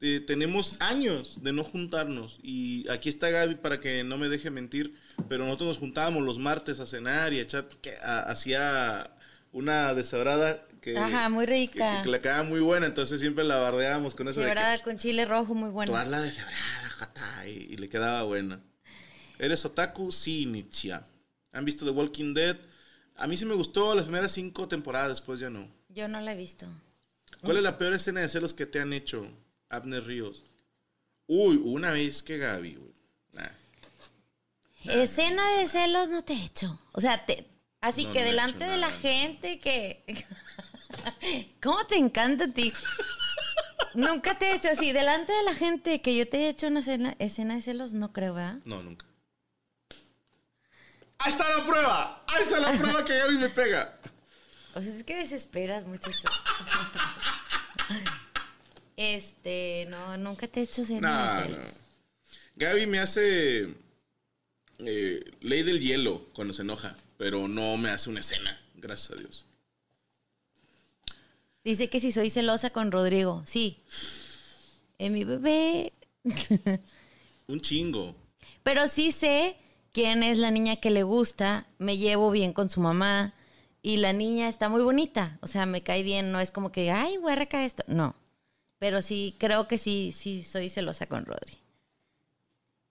[0.00, 4.50] Eh, tenemos años de no juntarnos y aquí está Gaby para que no me deje
[4.50, 4.94] mentir,
[5.28, 7.66] pero nosotros nos juntábamos los martes a cenar y a echar,
[8.26, 9.10] hacía
[9.52, 11.98] una deshebrada que, Ajá, muy rica.
[11.98, 14.78] que, que le quedaba muy buena, entonces siempre la bardeábamos con eso de que, Cebrada
[14.82, 15.96] con chile rojo, muy Tú bueno.
[15.96, 18.60] hazla de febrada, jata, y, y le quedaba buena.
[19.38, 20.12] ¿Eres otaku?
[20.12, 21.06] Sí, Nichia.
[21.52, 22.56] ¿Han visto The Walking Dead?
[23.16, 25.66] A mí sí me gustó las primeras cinco temporadas, después ya no.
[25.96, 26.66] Yo no la he visto.
[27.42, 29.26] ¿Cuál es la peor escena de celos que te han hecho,
[29.70, 30.44] Abner Ríos?
[31.26, 32.92] Uy, una vez que Gaby, güey.
[33.32, 33.48] Nah.
[34.84, 36.78] Escena de celos no te he hecho.
[36.92, 37.46] O sea, te,
[37.80, 40.04] así No, que no delante de la gente que...
[41.62, 42.74] ¿Cómo te encanta a ti?
[43.94, 46.80] Nunca te he hecho así, delante de la gente, que yo te he hecho una
[46.80, 48.58] escena, escena de celos, no creo, ¿verdad?
[48.66, 49.06] No, nunca.
[51.20, 52.24] Ahí está la prueba.
[52.26, 53.98] Ahí está la prueba que Gaby me pega.
[54.76, 56.28] O sea, es que desesperas, muchacho.
[58.94, 61.64] Este, no, nunca te he hecho escena No, de no.
[62.56, 63.74] Gaby me hace
[64.78, 69.20] eh, ley del hielo cuando se enoja, pero no me hace una escena, gracias a
[69.20, 69.46] Dios.
[71.64, 73.42] Dice que si soy celosa con Rodrigo.
[73.46, 73.82] Sí.
[74.98, 75.92] Es mi bebé.
[77.48, 78.14] Un chingo.
[78.62, 79.56] Pero sí sé
[79.92, 81.66] quién es la niña que le gusta.
[81.78, 83.32] Me llevo bien con su mamá.
[83.86, 85.38] Y la niña está muy bonita.
[85.42, 86.32] O sea, me cae bien.
[86.32, 87.84] No es como que, ay, huerca esto.
[87.86, 88.16] No.
[88.80, 91.60] Pero sí, creo que sí, sí soy celosa con Rodri.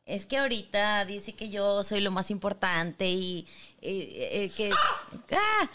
[0.05, 3.45] Es que ahorita dice que yo soy lo más importante y
[3.81, 4.71] eh, eh, que,
[5.31, 5.69] ah,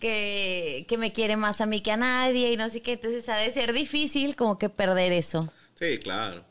[0.00, 2.94] que, que me quiere más a mí que a nadie y no sé qué.
[2.94, 5.52] Entonces ha de ser difícil como que perder eso.
[5.76, 6.44] Sí, claro.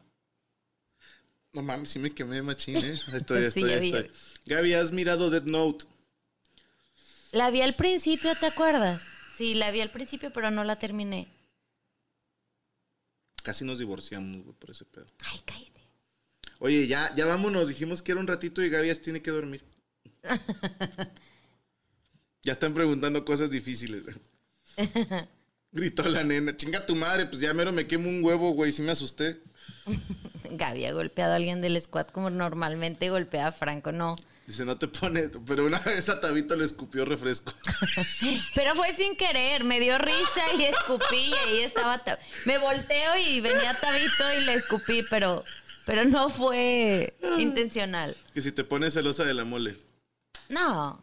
[1.51, 3.01] No mames, sí me quemé machín, ¿eh?
[3.11, 4.09] Estoy, estoy, estoy.
[4.45, 5.87] Gaby, ¿has mirado Dead Note?
[7.33, 9.01] La vi al principio, ¿te acuerdas?
[9.35, 11.27] Sí, la vi al principio, pero no la terminé.
[13.41, 15.07] Casi nos divorciamos güey, por ese pedo.
[15.25, 15.81] Ay, cállate.
[16.59, 17.67] Oye, ya, ya vámonos.
[17.67, 19.63] Dijimos que era un ratito y Gaby ya tiene que dormir.
[22.43, 24.03] ya están preguntando cosas difíciles.
[25.71, 26.55] Gritó la nena.
[26.55, 28.71] Chinga tu madre, pues ya mero me quemo un huevo, güey.
[28.71, 29.41] Sí me asusté.
[30.51, 34.15] Gaby ha golpeado a alguien del squad como normalmente golpea a Franco, no.
[34.45, 35.31] Dice, no te pones.
[35.47, 37.53] Pero una vez a Tabito le escupió refresco.
[38.55, 42.03] Pero fue sin querer, me dio risa y escupí y ahí estaba.
[42.03, 45.43] Ta- Me volteo y venía Tabito y le escupí, pero,
[45.85, 48.15] pero no fue intencional.
[48.33, 49.77] que si te pones celosa de la mole.
[50.49, 51.01] No.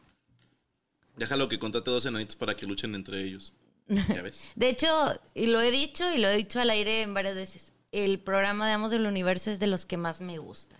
[1.16, 3.52] Déjalo que contrate dos enanitos para que luchen entre ellos.
[3.88, 4.42] ¿Ya ves?
[4.54, 4.86] De hecho,
[5.34, 8.66] y lo he dicho y lo he dicho al aire en varias veces, el programa
[8.66, 10.78] de Amos del Universo es de los que más me gustan.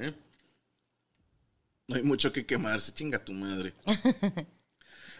[0.00, 0.12] ¿Eh?
[1.88, 3.74] No hay mucho que quemarse, chinga tu madre.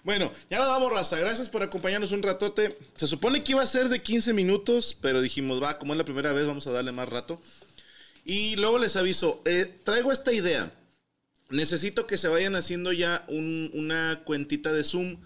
[0.04, 1.18] bueno, ya nos vamos, raza.
[1.18, 2.78] Gracias por acompañarnos un ratote.
[2.96, 6.04] Se supone que iba a ser de 15 minutos, pero dijimos, va, como es la
[6.04, 7.40] primera vez, vamos a darle más rato.
[8.24, 10.72] Y luego les aviso, eh, traigo esta idea.
[11.50, 15.18] Necesito que se vayan haciendo ya un- una cuentita de Zoom,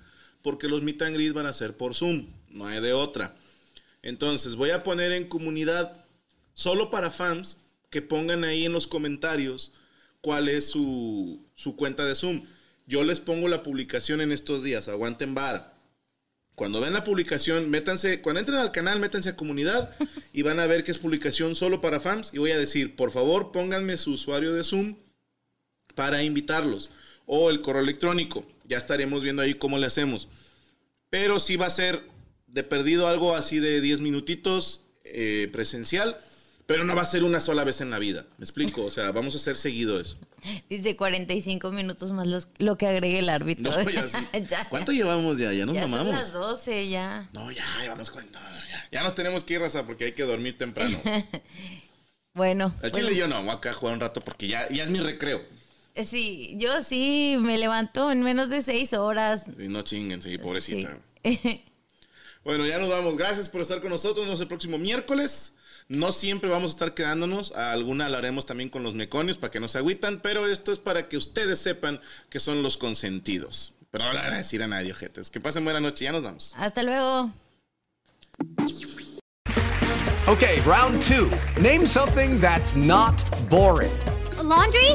[0.43, 3.37] porque los meet and van a ser por Zoom, no hay de otra.
[4.03, 6.05] Entonces, voy a poner en comunidad
[6.55, 7.59] solo para fans
[7.91, 9.73] que pongan ahí en los comentarios
[10.21, 12.43] cuál es su, su cuenta de Zoom.
[12.87, 15.77] Yo les pongo la publicación en estos días, aguanten vara.
[16.57, 19.95] Cuando ven la publicación, métanse, cuando entren al canal, métanse a comunidad
[20.33, 22.31] y van a ver que es publicación solo para fans.
[22.33, 24.97] Y voy a decir, por favor, pónganme su usuario de Zoom
[25.95, 26.91] para invitarlos.
[27.27, 28.47] O el correo electrónico.
[28.65, 30.29] Ya estaremos viendo ahí cómo le hacemos.
[31.11, 32.03] Pero sí va a ser
[32.47, 36.19] de perdido algo así de 10 minutitos eh, presencial.
[36.67, 38.25] Pero no va a ser una sola vez en la vida.
[38.39, 38.85] ¿Me explico?
[38.85, 40.19] O sea, vamos a hacer seguido eso.
[40.69, 43.71] Dice 45 minutos más los- lo que agregue el árbitro.
[43.71, 44.17] No, ya sí.
[44.51, 44.69] Ya.
[44.69, 45.53] ¿Cuánto llevamos ya?
[45.53, 46.15] Ya nos Ya son mamamos.
[46.15, 47.29] las 12 ya.
[47.33, 48.25] No, ya, ya vamos con.
[48.33, 48.39] no,
[48.69, 48.89] ya.
[48.91, 51.01] Ya nos tenemos que ir, raza, porque hay que dormir temprano.
[52.35, 52.67] Bueno.
[52.83, 54.91] Al bueno, chile yo no, voy acá a jugar un rato porque ya, ya es
[54.91, 55.43] mi recreo.
[55.95, 59.45] eh, Sí, yo sí me levanto en menos de 6 horas.
[59.59, 60.99] Y no chinguen, sí, pobrecita.
[61.25, 61.63] Sí.
[62.45, 63.17] Bueno, ya nos vamos.
[63.17, 64.19] Gracias por estar con nosotros.
[64.19, 65.55] Nos vemos el próximo miércoles.
[65.89, 67.53] No siempre vamos a estar quedándonos.
[67.53, 70.21] A alguna la haremos también con los meconios para que no se agüitan.
[70.21, 73.73] Pero esto es para que ustedes sepan que son los consentidos.
[73.91, 75.31] Pero no le van a decir a nadie, ojetes.
[75.31, 76.05] Que pasen buena noche.
[76.05, 76.55] Ya nos vamos.
[76.57, 77.31] Hasta luego.
[80.27, 81.31] Okay, round two.
[81.63, 83.15] Name something that's not
[83.49, 83.97] boring.
[84.39, 84.91] A laundry?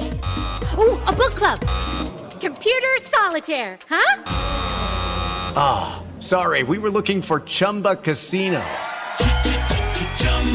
[0.77, 1.59] Ooh, a book club.
[2.41, 4.17] Computer solitaire, huh?
[6.19, 8.61] Sorry, we were looking for Chumba Casino.